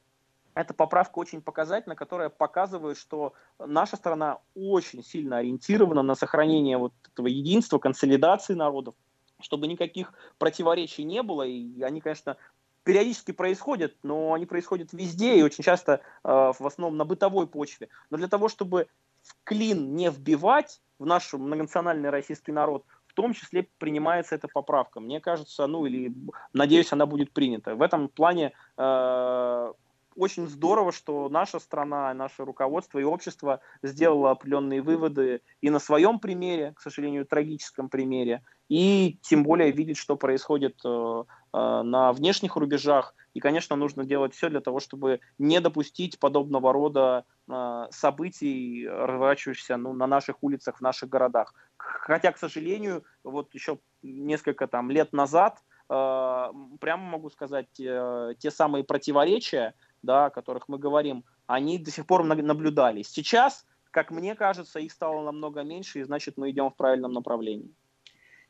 эта 0.55 0.73
поправка 0.73 1.19
очень 1.19 1.43
показательна, 1.43 1.97
которая 1.97 2.31
показывает, 2.31 2.97
что 2.97 3.35
наша 3.59 3.97
страна 3.97 4.39
очень 4.55 5.05
сильно 5.05 5.37
ориентирована 5.37 6.03
на 6.03 6.15
сохранение 6.15 6.79
вот 6.79 6.95
этого 7.13 7.27
единства, 7.27 7.79
консолидации 7.79 8.55
народов, 8.55 8.95
чтобы 9.43 9.67
никаких 9.67 10.13
противоречий 10.39 11.05
не 11.05 11.23
было. 11.23 11.43
И 11.43 11.83
они, 11.83 12.01
конечно, 12.01 12.37
периодически 12.85 13.33
происходят, 13.33 13.95
но 14.03 14.33
они 14.33 14.47
происходят 14.47 14.93
везде 14.93 15.37
и 15.37 15.43
очень 15.43 15.65
часто 15.65 16.01
э, 16.25 16.29
в 16.59 16.67
основном 16.67 16.97
на 16.97 17.05
бытовой 17.05 17.47
почве. 17.47 17.89
Но 18.11 18.17
для 18.17 18.29
того, 18.29 18.49
чтобы 18.49 18.89
в 19.23 19.37
клин 19.45 19.95
не 19.95 20.11
вбивать 20.11 20.81
в 20.99 21.07
наш 21.07 21.33
многонациональный 21.33 22.11
российский 22.11 22.53
народ, 22.53 22.85
в 23.07 23.15
том 23.15 23.35
числе 23.35 23.69
принимается 23.79 24.35
эта 24.35 24.49
поправка. 24.49 24.99
Мне 24.99 25.21
кажется, 25.21 25.67
ну 25.67 25.85
или 25.85 26.15
надеюсь, 26.53 26.93
она 26.93 27.07
будет 27.07 27.33
принята. 27.33 27.75
В 27.75 27.83
этом 27.83 28.09
плане 28.09 28.53
э, 28.79 29.73
очень 30.17 30.47
здорово, 30.49 30.93
что 30.93 31.29
наша 31.29 31.59
страна, 31.59 32.13
наше 32.15 32.45
руководство 32.45 32.99
и 32.99 33.05
общество 33.05 33.61
сделало 33.83 34.31
определенные 34.31 34.83
выводы 34.83 35.43
и 35.61 35.71
на 35.71 35.79
своем 35.79 36.19
примере, 36.19 36.73
к 36.77 36.81
сожалению, 36.81 37.27
трагическом 37.27 37.89
примере, 37.89 38.43
и 38.73 39.19
тем 39.23 39.43
более 39.43 39.71
видеть, 39.71 39.99
что 39.99 40.17
происходит 40.17 40.81
э, 40.83 40.89
э, 40.89 41.83
на 41.83 42.13
внешних 42.13 42.57
рубежах. 42.57 43.15
И, 43.35 43.41
конечно, 43.41 43.77
нужно 43.77 44.07
делать 44.07 44.35
все 44.35 44.49
для 44.49 44.61
того, 44.61 44.81
чтобы 44.81 45.21
не 45.37 45.61
допустить 45.61 46.19
подобного 46.19 46.73
рода 46.73 47.27
э, 47.51 47.87
событий, 47.91 48.89
разворачивающихся 48.89 49.77
ну, 49.77 49.93
на 49.93 50.07
наших 50.07 50.43
улицах, 50.43 50.79
в 50.79 50.81
наших 50.81 51.11
городах. 51.11 51.53
Хотя, 51.77 52.33
к 52.33 52.39
сожалению, 52.39 53.05
вот 53.25 53.53
еще 53.53 53.79
несколько 54.03 54.67
там, 54.67 54.91
лет 54.91 55.13
назад, 55.13 55.59
прямо 55.89 57.03
могу 57.03 57.29
сказать, 57.29 57.69
те 57.75 58.51
самые 58.51 58.83
противоречия, 58.83 59.75
да, 60.03 60.27
о 60.27 60.31
которых 60.31 60.69
мы 60.69 60.79
говорим, 60.79 61.25
они 61.47 61.79
до 61.79 61.91
сих 61.91 62.07
пор 62.07 62.25
наблюдались. 62.25 63.09
Сейчас, 63.09 63.67
как 63.91 64.11
мне 64.11 64.35
кажется, 64.35 64.79
их 64.79 64.93
стало 64.93 65.23
намного 65.25 65.63
меньше, 65.63 66.01
и 66.01 66.05
значит 66.05 66.37
мы 66.37 66.51
идем 66.51 66.71
в 66.71 66.77
правильном 66.77 67.13
направлении. 67.13 67.71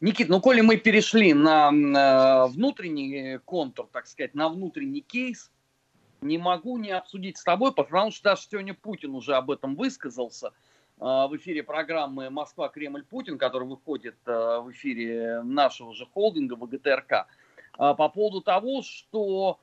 Никит, 0.00 0.28
ну 0.28 0.40
коли 0.40 0.62
мы 0.62 0.76
перешли 0.76 1.32
на 1.32 1.70
э, 1.70 2.52
внутренний 2.52 3.38
контур, 3.44 3.88
так 3.92 4.06
сказать, 4.08 4.34
на 4.34 4.48
внутренний 4.48 5.00
кейс, 5.00 5.50
не 6.20 6.38
могу 6.38 6.76
не 6.76 6.90
обсудить 6.90 7.38
с 7.38 7.44
тобой, 7.44 7.72
потому 7.72 8.10
что 8.10 8.24
даже 8.24 8.42
сегодня 8.42 8.74
Путин 8.74 9.14
уже 9.14 9.34
об 9.34 9.50
этом 9.50 9.76
высказался– 9.76 10.52
Э, 11.02 11.26
в 11.28 11.36
эфире 11.36 11.64
программы 11.64 12.30
«Москва, 12.30 12.68
Кремль, 12.68 13.04
Путин», 13.04 13.36
которая 13.36 13.68
выходит 13.68 14.16
э, 14.24 14.60
в 14.60 14.70
эфире 14.70 15.42
нашего 15.42 15.94
же 15.94 16.06
холдинга 16.06 16.54
ВГТРК, 16.54 17.12
э, 17.12 17.24
по 17.76 18.08
поводу 18.08 18.40
того, 18.40 18.82
что 18.82 19.58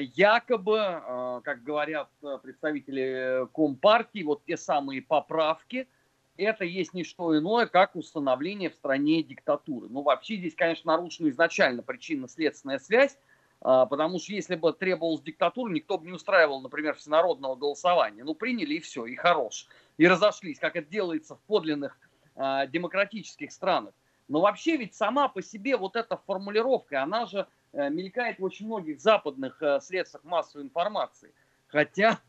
якобы, 0.00 1.42
как 1.44 1.62
говорят 1.62 2.08
представители 2.42 3.46
Компартии, 3.54 4.22
вот 4.22 4.44
те 4.44 4.56
самые 4.56 5.02
поправки, 5.02 5.88
это 6.36 6.64
есть 6.64 6.92
не 6.92 7.04
что 7.04 7.38
иное, 7.38 7.66
как 7.66 7.96
установление 7.96 8.70
в 8.70 8.74
стране 8.74 9.22
диктатуры. 9.22 9.88
Ну, 9.88 10.02
вообще 10.02 10.36
здесь, 10.36 10.54
конечно, 10.54 10.92
нарушена 10.92 11.28
изначально 11.30 11.82
причинно-следственная 11.82 12.78
связь, 12.78 13.16
потому 13.60 14.18
что 14.18 14.32
если 14.32 14.54
бы 14.54 14.72
требовалась 14.72 15.22
диктатура, 15.22 15.72
никто 15.72 15.98
бы 15.98 16.06
не 16.06 16.12
устраивал, 16.12 16.60
например, 16.60 16.94
всенародного 16.94 17.54
голосования. 17.54 18.24
Ну, 18.24 18.34
приняли 18.34 18.74
и 18.74 18.80
все, 18.80 19.06
и 19.06 19.14
хорош 19.14 19.66
и 19.96 20.06
разошлись, 20.06 20.58
как 20.58 20.76
это 20.76 20.88
делается 20.88 21.36
в 21.36 21.40
подлинных 21.42 21.98
э, 22.34 22.66
демократических 22.68 23.52
странах. 23.52 23.94
Но 24.28 24.40
вообще 24.40 24.76
ведь 24.76 24.94
сама 24.94 25.28
по 25.28 25.42
себе 25.42 25.76
вот 25.76 25.96
эта 25.96 26.16
формулировка, 26.16 27.02
она 27.02 27.26
же 27.26 27.38
э, 27.38 27.46
мелькает 27.76 28.38
в 28.38 28.44
очень 28.44 28.66
многих 28.66 29.00
западных 29.00 29.60
э, 29.62 29.80
средствах 29.80 30.24
массовой 30.24 30.64
информации. 30.64 31.32
Хотя 31.68 32.20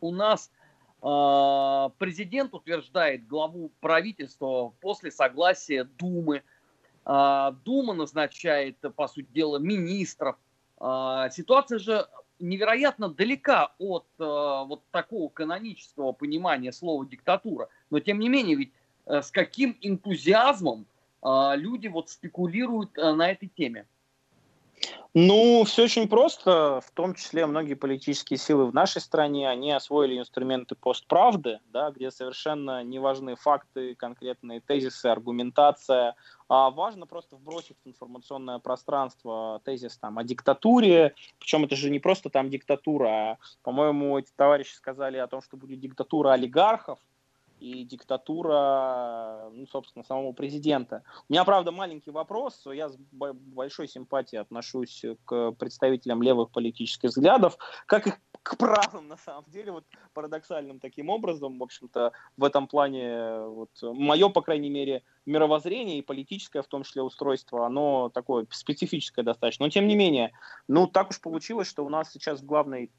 у 0.00 0.12
нас 0.12 0.50
э, 1.02 1.90
президент 1.98 2.54
утверждает 2.54 3.26
главу 3.26 3.70
правительства 3.80 4.72
после 4.80 5.10
согласия 5.10 5.84
Думы. 5.84 6.42
Э, 7.06 7.52
Дума 7.64 7.94
назначает, 7.94 8.78
по 8.94 9.08
сути 9.08 9.28
дела, 9.32 9.58
министров. 9.58 10.36
Э, 10.80 11.28
ситуация 11.32 11.78
же 11.78 12.06
невероятно 12.38 13.08
далека 13.08 13.74
от 13.78 14.06
э, 14.18 14.24
вот 14.24 14.82
такого 14.90 15.28
канонического 15.28 16.12
понимания 16.12 16.72
слова 16.72 17.04
диктатура. 17.06 17.68
Но 17.90 18.00
тем 18.00 18.18
не 18.18 18.28
менее, 18.28 18.56
ведь 18.56 18.72
э, 19.06 19.22
с 19.22 19.30
каким 19.30 19.76
энтузиазмом 19.80 20.86
э, 21.22 21.52
люди 21.56 21.88
вот 21.88 22.10
спекулируют 22.10 22.96
э, 22.98 23.12
на 23.12 23.30
этой 23.30 23.48
теме. 23.48 23.86
Ну, 25.14 25.64
все 25.64 25.84
очень 25.84 26.06
просто. 26.06 26.80
В 26.84 26.90
том 26.92 27.14
числе 27.14 27.46
многие 27.46 27.74
политические 27.74 28.38
силы 28.38 28.66
в 28.66 28.74
нашей 28.74 29.00
стране, 29.00 29.48
они 29.48 29.72
освоили 29.72 30.18
инструменты 30.18 30.74
постправды, 30.74 31.60
да, 31.72 31.90
где 31.90 32.10
совершенно 32.10 32.84
не 32.84 32.98
важны 32.98 33.34
факты, 33.34 33.94
конкретные 33.94 34.60
тезисы, 34.60 35.06
аргументация. 35.06 36.14
А 36.48 36.70
важно 36.70 37.06
просто 37.06 37.36
вбросить 37.36 37.76
в 37.84 37.88
информационное 37.88 38.58
пространство 38.58 39.60
тезис 39.64 39.96
там, 39.98 40.18
о 40.18 40.24
диктатуре. 40.24 41.14
Причем 41.38 41.64
это 41.64 41.74
же 41.74 41.90
не 41.90 41.98
просто 41.98 42.30
там 42.30 42.50
диктатура, 42.50 43.08
а, 43.08 43.38
по-моему, 43.62 44.18
эти 44.18 44.30
товарищи 44.36 44.74
сказали 44.74 45.16
о 45.16 45.26
том, 45.26 45.42
что 45.42 45.56
будет 45.56 45.80
диктатура 45.80 46.32
олигархов 46.32 46.98
и 47.60 47.84
диктатура, 47.84 49.50
ну, 49.52 49.66
собственно, 49.66 50.04
самого 50.04 50.32
президента. 50.32 51.02
У 51.28 51.32
меня, 51.32 51.44
правда, 51.44 51.72
маленький 51.72 52.10
вопрос. 52.10 52.66
Я 52.66 52.88
с 52.88 52.96
большой 52.96 53.88
симпатией 53.88 54.40
отношусь 54.40 55.04
к 55.24 55.52
представителям 55.52 56.22
левых 56.22 56.50
политических 56.50 57.10
взглядов, 57.10 57.58
как 57.86 58.06
их 58.06 58.18
к 58.42 58.56
правым, 58.56 59.08
на 59.08 59.16
самом 59.16 59.44
деле, 59.48 59.72
вот 59.72 59.84
парадоксальным 60.14 60.80
таким 60.80 61.10
образом, 61.10 61.58
в 61.58 61.62
общем-то, 61.62 62.12
в 62.36 62.44
этом 62.44 62.66
плане, 62.66 63.40
вот, 63.40 63.70
мое, 63.82 64.28
по 64.30 64.40
крайней 64.40 64.70
мере, 64.70 65.02
мировоззрение 65.26 65.98
и 65.98 66.02
политическое, 66.02 66.62
в 66.62 66.66
том 66.66 66.82
числе, 66.82 67.02
устройство, 67.02 67.66
оно 67.66 68.08
такое 68.08 68.46
специфическое 68.50 69.24
достаточно. 69.24 69.66
Но, 69.66 69.70
тем 69.70 69.86
не 69.86 69.96
менее, 69.96 70.32
ну, 70.66 70.86
так 70.86 71.10
уж 71.10 71.20
получилось, 71.20 71.68
что 71.68 71.84
у 71.84 71.90
нас 71.90 72.10
сейчас 72.10 72.40
в 72.40 72.46
главной 72.46 72.90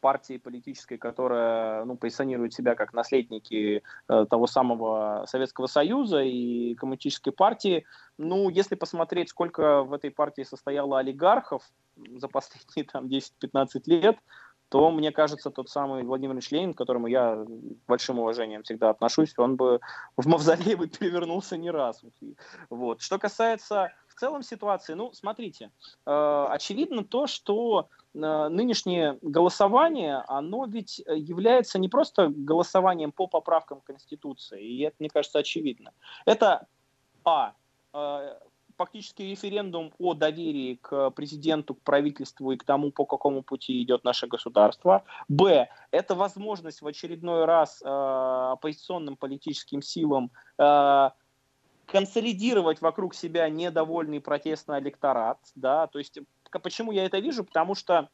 партии 0.00 0.38
политической, 0.38 0.98
которая 0.98 1.84
ну, 1.84 1.96
позиционирует 1.96 2.52
себя 2.52 2.74
как 2.74 2.92
наследники 2.92 3.82
э, 4.08 4.26
того 4.28 4.46
самого 4.46 5.24
Советского 5.26 5.66
Союза 5.66 6.22
и 6.22 6.74
коммунистической 6.74 7.32
партии. 7.32 7.84
Ну, 8.18 8.48
если 8.48 8.74
посмотреть, 8.74 9.30
сколько 9.30 9.82
в 9.82 9.92
этой 9.92 10.10
партии 10.10 10.42
состояло 10.42 10.98
олигархов 10.98 11.62
за 11.96 12.28
последние 12.28 12.84
там 12.84 13.06
10-15 13.06 13.82
лет, 13.86 14.18
то, 14.68 14.90
мне 14.90 15.12
кажется, 15.12 15.50
тот 15.50 15.68
самый 15.68 16.02
Владимир 16.02 16.34
Ильич 16.34 16.50
Ленин, 16.50 16.74
к 16.74 16.78
которому 16.78 17.06
я 17.06 17.44
большим 17.86 18.18
уважением 18.18 18.64
всегда 18.64 18.90
отношусь, 18.90 19.32
он 19.38 19.56
бы 19.56 19.80
в 20.16 20.26
мавзолее 20.26 20.76
бы 20.76 20.88
перевернулся 20.88 21.56
не 21.56 21.70
раз. 21.70 22.02
Вот. 22.68 23.00
Что 23.00 23.18
касается 23.18 23.92
в 24.08 24.14
целом 24.18 24.42
ситуации, 24.42 24.94
ну, 24.94 25.12
смотрите, 25.12 25.70
э, 26.04 26.46
очевидно 26.50 27.04
то, 27.04 27.26
что 27.26 27.88
нынешнее 28.16 29.18
голосование, 29.22 30.24
оно 30.28 30.66
ведь 30.66 31.02
э, 31.06 31.16
является 31.16 31.78
не 31.78 31.88
просто 31.88 32.28
голосованием 32.28 33.12
по 33.12 33.26
поправкам 33.26 33.80
Конституции, 33.80 34.64
и 34.64 34.82
это, 34.82 34.96
мне 34.98 35.10
кажется, 35.10 35.38
очевидно. 35.38 35.92
Это, 36.24 36.66
а, 37.24 37.54
э, 37.92 38.38
фактически 38.76 39.22
референдум 39.22 39.92
о 39.98 40.14
доверии 40.14 40.78
к 40.80 41.10
президенту, 41.10 41.74
к 41.74 41.82
правительству 41.82 42.52
и 42.52 42.56
к 42.56 42.64
тому, 42.64 42.90
по 42.90 43.04
какому 43.04 43.42
пути 43.42 43.82
идет 43.82 44.04
наше 44.04 44.26
государство. 44.26 45.04
Б. 45.28 45.68
Это 45.90 46.14
возможность 46.14 46.82
в 46.82 46.86
очередной 46.86 47.44
раз 47.44 47.82
э, 47.82 47.88
оппозиционным 47.88 49.16
политическим 49.16 49.82
силам 49.82 50.30
э, 50.58 51.10
консолидировать 51.86 52.80
вокруг 52.80 53.14
себя 53.14 53.48
недовольный 53.48 54.20
протестный 54.20 54.80
электорат. 54.80 55.38
Да? 55.54 55.86
То 55.86 55.98
есть 55.98 56.18
почему 56.58 56.92
я 56.92 57.04
это 57.04 57.18
вижу? 57.18 57.44
Потому 57.44 57.74
что 57.74 58.08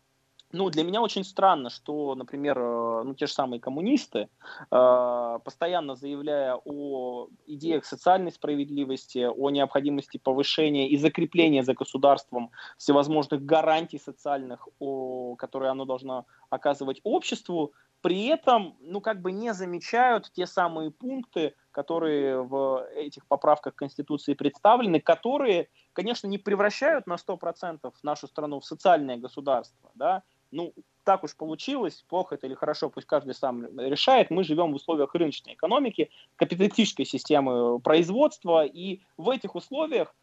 ну, 0.52 0.68
для 0.68 0.84
меня 0.84 1.00
очень 1.00 1.24
странно, 1.24 1.70
что, 1.70 2.14
например, 2.14 2.58
э, 2.58 3.02
ну, 3.04 3.14
те 3.14 3.26
же 3.26 3.32
самые 3.32 3.58
коммунисты, 3.58 4.28
э, 4.70 5.38
постоянно 5.44 5.94
заявляя 5.94 6.60
о 6.64 7.28
идеях 7.46 7.86
социальной 7.86 8.30
справедливости, 8.32 9.26
о 9.26 9.50
необходимости 9.50 10.18
повышения 10.18 10.88
и 10.88 10.98
закрепления 10.98 11.62
за 11.62 11.72
государством 11.72 12.50
всевозможных 12.76 13.42
гарантий 13.46 13.98
социальных, 13.98 14.68
о, 14.78 15.36
которые 15.36 15.70
оно 15.70 15.86
должно 15.86 16.26
оказывать 16.50 17.00
обществу, 17.02 17.72
при 18.02 18.26
этом, 18.26 18.76
ну, 18.80 19.00
как 19.00 19.22
бы 19.22 19.32
не 19.32 19.54
замечают 19.54 20.30
те 20.32 20.46
самые 20.46 20.90
пункты, 20.90 21.54
которые 21.70 22.42
в 22.42 22.84
этих 22.94 23.26
поправках 23.26 23.76
Конституции 23.76 24.34
представлены, 24.34 25.00
которые, 25.00 25.68
конечно, 25.92 26.26
не 26.26 26.36
превращают 26.36 27.06
на 27.06 27.16
100% 27.16 27.92
нашу 28.02 28.26
страну 28.26 28.60
в 28.60 28.64
социальное 28.66 29.16
государство, 29.16 29.90
да, 29.94 30.24
ну, 30.50 30.74
так 31.04 31.24
уж 31.24 31.36
получилось, 31.36 32.04
плохо 32.08 32.34
это 32.34 32.46
или 32.46 32.54
хорошо, 32.54 32.90
пусть 32.90 33.06
каждый 33.06 33.34
сам 33.34 33.64
решает. 33.78 34.30
Мы 34.30 34.44
живем 34.44 34.72
в 34.72 34.76
условиях 34.76 35.14
рыночной 35.14 35.54
экономики, 35.54 36.10
капиталистической 36.36 37.04
системы 37.04 37.80
производства, 37.80 38.64
и 38.64 39.00
в 39.16 39.30
этих 39.30 39.54
условиях 39.54 40.14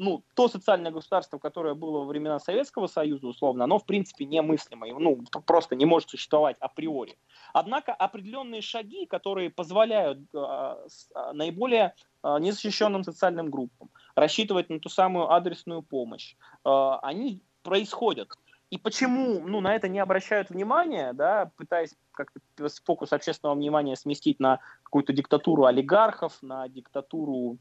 ну, 0.00 0.24
то 0.34 0.48
социальное 0.48 0.90
государство, 0.90 1.38
которое 1.38 1.74
было 1.74 1.98
во 1.98 2.04
времена 2.06 2.38
Советского 2.38 2.86
Союза, 2.86 3.26
условно, 3.26 3.64
оно, 3.64 3.78
в 3.78 3.84
принципе, 3.84 4.24
немыслимо, 4.24 4.86
ну, 4.98 5.18
просто 5.44 5.76
не 5.76 5.84
может 5.84 6.08
существовать 6.08 6.56
априори. 6.58 7.18
Однако 7.52 7.92
определенные 7.92 8.62
шаги, 8.62 9.04
которые 9.04 9.50
позволяют 9.50 10.20
э, 10.32 10.38
э, 10.38 11.32
наиболее 11.34 11.94
э, 12.22 12.38
незащищенным 12.40 13.04
социальным 13.04 13.50
группам 13.50 13.90
рассчитывать 14.14 14.70
на 14.70 14.80
ту 14.80 14.88
самую 14.88 15.30
адресную 15.30 15.82
помощь, 15.82 16.34
э, 16.64 16.70
они 17.02 17.42
происходят. 17.62 18.30
И 18.70 18.78
почему 18.78 19.40
ну, 19.40 19.60
на 19.60 19.74
это 19.74 19.88
не 19.88 19.98
обращают 19.98 20.48
внимания, 20.48 21.12
да, 21.12 21.50
пытаясь 21.56 21.94
как-то 22.12 22.40
фокус 22.84 23.12
общественного 23.12 23.54
внимания 23.54 23.96
сместить 23.96 24.40
на 24.40 24.60
какую-то 24.84 25.12
диктатуру 25.12 25.66
олигархов, 25.66 26.38
на 26.40 26.68
диктатуру 26.68 27.58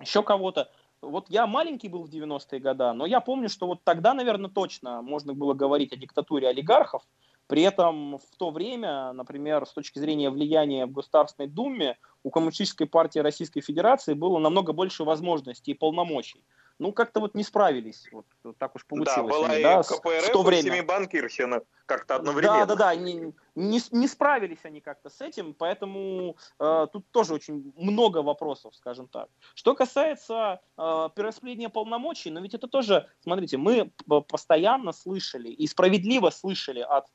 еще 0.00 0.22
кого-то. 0.22 0.70
Вот 1.02 1.30
я 1.30 1.46
маленький 1.46 1.88
был 1.88 2.04
в 2.04 2.10
90-е 2.10 2.60
годы, 2.60 2.92
но 2.92 3.06
я 3.06 3.20
помню, 3.20 3.48
что 3.48 3.66
вот 3.66 3.82
тогда, 3.84 4.12
наверное, 4.12 4.50
точно 4.50 5.00
можно 5.00 5.32
было 5.32 5.54
говорить 5.54 5.92
о 5.92 5.96
диктатуре 5.96 6.48
олигархов. 6.48 7.02
При 7.46 7.62
этом 7.62 8.18
в 8.18 8.36
то 8.36 8.50
время, 8.50 9.12
например, 9.12 9.66
с 9.66 9.72
точки 9.72 9.98
зрения 9.98 10.30
влияния 10.30 10.86
в 10.86 10.92
Государственной 10.92 11.48
Думе, 11.48 11.96
у 12.22 12.30
Коммунистической 12.30 12.86
партии 12.86 13.18
Российской 13.18 13.60
Федерации 13.60 14.14
было 14.14 14.38
намного 14.38 14.72
больше 14.72 15.04
возможностей 15.04 15.72
и 15.72 15.74
полномочий 15.74 16.44
ну, 16.80 16.92
как-то 16.92 17.20
вот 17.20 17.34
не 17.34 17.44
справились. 17.44 18.08
Вот, 18.10 18.24
вот 18.42 18.56
так 18.56 18.74
уж 18.74 18.86
получилось. 18.86 19.16
Да, 19.16 19.22
была 19.22 19.46
они, 19.48 19.60
и 19.60 19.62
да, 19.62 19.82
КПРФ, 19.82 20.28
в 20.28 20.32
то 20.32 20.42
время. 20.42 20.62
и 20.62 20.64
Семибанкирщина 20.64 21.62
как-то 21.84 22.16
одновременно. 22.16 22.66
Да, 22.66 22.66
да, 22.66 22.74
да, 22.74 22.94
не, 22.94 23.34
не, 23.54 23.80
не 23.90 24.08
справились 24.08 24.60
они 24.62 24.80
как-то 24.80 25.10
с 25.10 25.20
этим, 25.20 25.52
поэтому 25.52 26.36
э, 26.58 26.86
тут 26.90 27.10
тоже 27.10 27.34
очень 27.34 27.72
много 27.76 28.22
вопросов, 28.22 28.74
скажем 28.74 29.08
так. 29.08 29.28
Что 29.54 29.74
касается 29.74 30.60
э, 30.78 31.08
перераспределения 31.14 31.68
полномочий, 31.68 32.30
но 32.30 32.40
ведь 32.40 32.54
это 32.54 32.66
тоже, 32.66 33.08
смотрите, 33.20 33.58
мы 33.58 33.92
постоянно 34.28 34.92
слышали 34.92 35.50
и 35.50 35.66
справедливо 35.66 36.30
слышали 36.30 36.80
от 36.80 37.06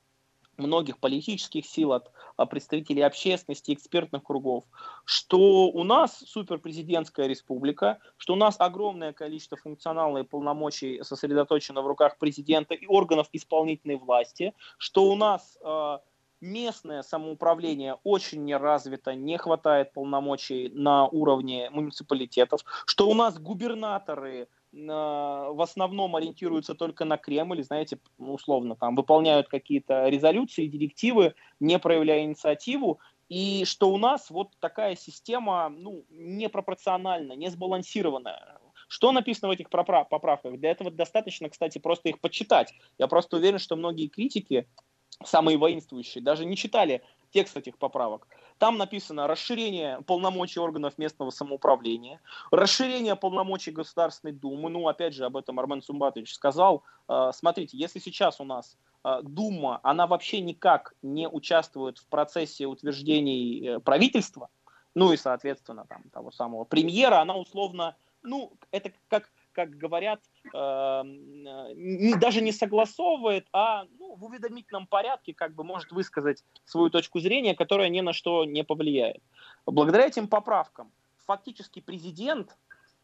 многих 0.57 0.97
политических 0.97 1.65
сил, 1.65 1.93
от 1.93 2.11
представителей 2.49 3.01
общественности, 3.01 3.73
экспертных 3.73 4.23
кругов, 4.23 4.65
что 5.05 5.69
у 5.69 5.83
нас 5.83 6.19
суперпрезидентская 6.19 7.27
республика, 7.27 7.99
что 8.17 8.33
у 8.33 8.35
нас 8.35 8.55
огромное 8.59 9.13
количество 9.13 9.57
функционала 9.57 10.19
и 10.19 10.23
полномочий 10.23 11.01
сосредоточено 11.03 11.81
в 11.81 11.87
руках 11.87 12.17
президента 12.17 12.73
и 12.73 12.85
органов 12.87 13.27
исполнительной 13.31 13.95
власти, 13.97 14.53
что 14.77 15.05
у 15.05 15.15
нас 15.15 15.57
э, 15.63 15.97
местное 16.41 17.01
самоуправление 17.01 17.97
очень 18.03 18.43
не 18.43 18.55
развито, 18.57 19.15
не 19.15 19.37
хватает 19.37 19.93
полномочий 19.93 20.69
на 20.73 21.07
уровне 21.07 21.69
муниципалитетов, 21.69 22.61
что 22.85 23.07
у 23.09 23.13
нас 23.13 23.39
губернаторы 23.39 24.47
в 24.75 25.61
основном 25.61 26.17
ориентируются 26.17 26.75
только 26.75 27.05
на 27.05 27.17
Кремль, 27.17 27.63
знаете, 27.63 27.97
ну, 28.17 28.33
условно, 28.33 28.75
там 28.75 28.95
выполняют 28.95 29.47
какие-то 29.47 30.09
резолюции, 30.09 30.67
директивы, 30.67 31.33
не 31.61 31.79
проявляя 31.79 32.23
инициативу, 32.23 32.99
и 33.29 33.63
что 33.65 33.89
у 33.89 33.97
нас 33.97 34.29
вот 34.29 34.49
такая 34.59 34.95
система, 34.95 35.69
ну, 35.69 36.03
непропорциональна, 36.09 37.33
не 37.33 37.49
сбалансированная. 37.49 38.59
Что 38.87 39.11
написано 39.11 39.47
в 39.47 39.51
этих 39.51 39.69
поправках? 39.69 40.59
Для 40.59 40.71
этого 40.71 40.91
достаточно, 40.91 41.49
кстати, 41.49 41.79
просто 41.79 42.09
их 42.09 42.19
почитать. 42.19 42.73
Я 42.97 43.07
просто 43.07 43.37
уверен, 43.37 43.59
что 43.59 43.75
многие 43.75 44.07
критики, 44.07 44.67
самые 45.23 45.57
воинствующие, 45.57 46.21
даже 46.21 46.45
не 46.45 46.57
читали 46.57 47.01
текст 47.31 47.55
этих 47.57 47.77
поправок. 47.77 48.27
Там 48.57 48.77
написано 48.77 49.27
расширение 49.27 50.01
полномочий 50.07 50.59
органов 50.59 50.97
местного 50.97 51.29
самоуправления, 51.29 52.21
расширение 52.51 53.15
полномочий 53.15 53.71
Государственной 53.71 54.33
Думы. 54.33 54.69
Ну, 54.69 54.87
опять 54.87 55.13
же, 55.13 55.25
об 55.25 55.35
этом 55.35 55.59
Армен 55.59 55.81
Сумбатович 55.81 56.33
сказал. 56.33 56.83
А, 57.07 57.33
смотрите, 57.33 57.77
если 57.77 57.99
сейчас 57.99 58.39
у 58.39 58.45
нас 58.45 58.77
а, 59.03 59.21
Дума, 59.21 59.81
она 59.83 60.07
вообще 60.07 60.39
никак 60.39 60.93
не 61.01 61.27
участвует 61.27 61.97
в 61.97 62.07
процессе 62.07 62.65
утверждений 62.65 63.67
э, 63.67 63.79
правительства, 63.79 64.49
ну 64.95 65.11
и, 65.11 65.17
соответственно, 65.17 65.85
там, 65.87 66.03
того 66.13 66.31
самого 66.31 66.63
премьера, 66.63 67.19
она 67.19 67.35
условно, 67.35 67.97
ну, 68.23 68.53
это 68.71 68.93
как 69.09 69.29
как 69.55 69.77
говорят, 69.77 70.21
э, 70.53 71.01
не, 71.75 72.15
даже 72.15 72.41
не 72.41 72.51
согласовывает, 72.51 73.47
а 73.53 73.85
ну, 73.97 74.15
в 74.15 74.25
уведомительном 74.25 74.85
порядке 74.85 75.33
как 75.33 75.55
бы 75.55 75.63
может 75.63 75.91
высказать 75.91 76.43
свою 76.65 76.89
точку 76.89 77.19
зрения, 77.19 77.55
которая 77.55 77.89
ни 77.89 78.01
на 78.01 78.11
что 78.11 78.43
не 78.43 78.63
повлияет. 78.63 79.23
Благодаря 79.65 80.05
этим 80.05 80.27
поправкам 80.27 80.91
фактически 81.25 81.79
президент 81.79 82.55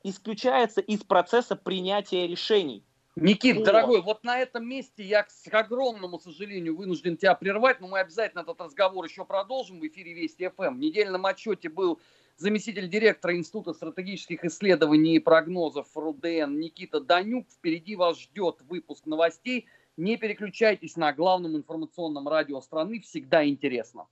исключается 0.03 0.81
из 0.81 1.03
процесса 1.03 1.55
принятия 1.55 2.27
решений. 2.27 2.83
Никит, 3.15 3.57
вот. 3.57 3.65
дорогой, 3.65 4.01
вот 4.01 4.23
на 4.23 4.39
этом 4.39 4.67
месте 4.67 5.03
я, 5.03 5.23
к 5.23 5.53
огромному 5.53 6.19
сожалению, 6.19 6.77
вынужден 6.77 7.17
тебя 7.17 7.35
прервать, 7.35 7.81
но 7.81 7.87
мы 7.87 7.99
обязательно 7.99 8.41
этот 8.41 8.59
разговор 8.61 9.05
еще 9.05 9.25
продолжим 9.25 9.79
в 9.79 9.87
эфире 9.87 10.13
Вести 10.13 10.47
ФМ. 10.49 10.75
В 10.75 10.79
недельном 10.79 11.25
отчете 11.25 11.69
был 11.69 11.99
заместитель 12.41 12.89
директора 12.89 13.37
Института 13.37 13.73
стратегических 13.73 14.43
исследований 14.43 15.15
и 15.15 15.19
прогнозов 15.19 15.95
РУДН 15.95 16.57
Никита 16.57 16.99
Данюк. 16.99 17.47
Впереди 17.51 17.95
вас 17.95 18.19
ждет 18.19 18.61
выпуск 18.67 19.05
новостей. 19.05 19.67
Не 19.95 20.17
переключайтесь 20.17 20.97
на 20.97 21.13
главном 21.13 21.55
информационном 21.55 22.27
радио 22.27 22.59
страны. 22.61 22.99
Всегда 23.01 23.47
интересно. 23.47 24.07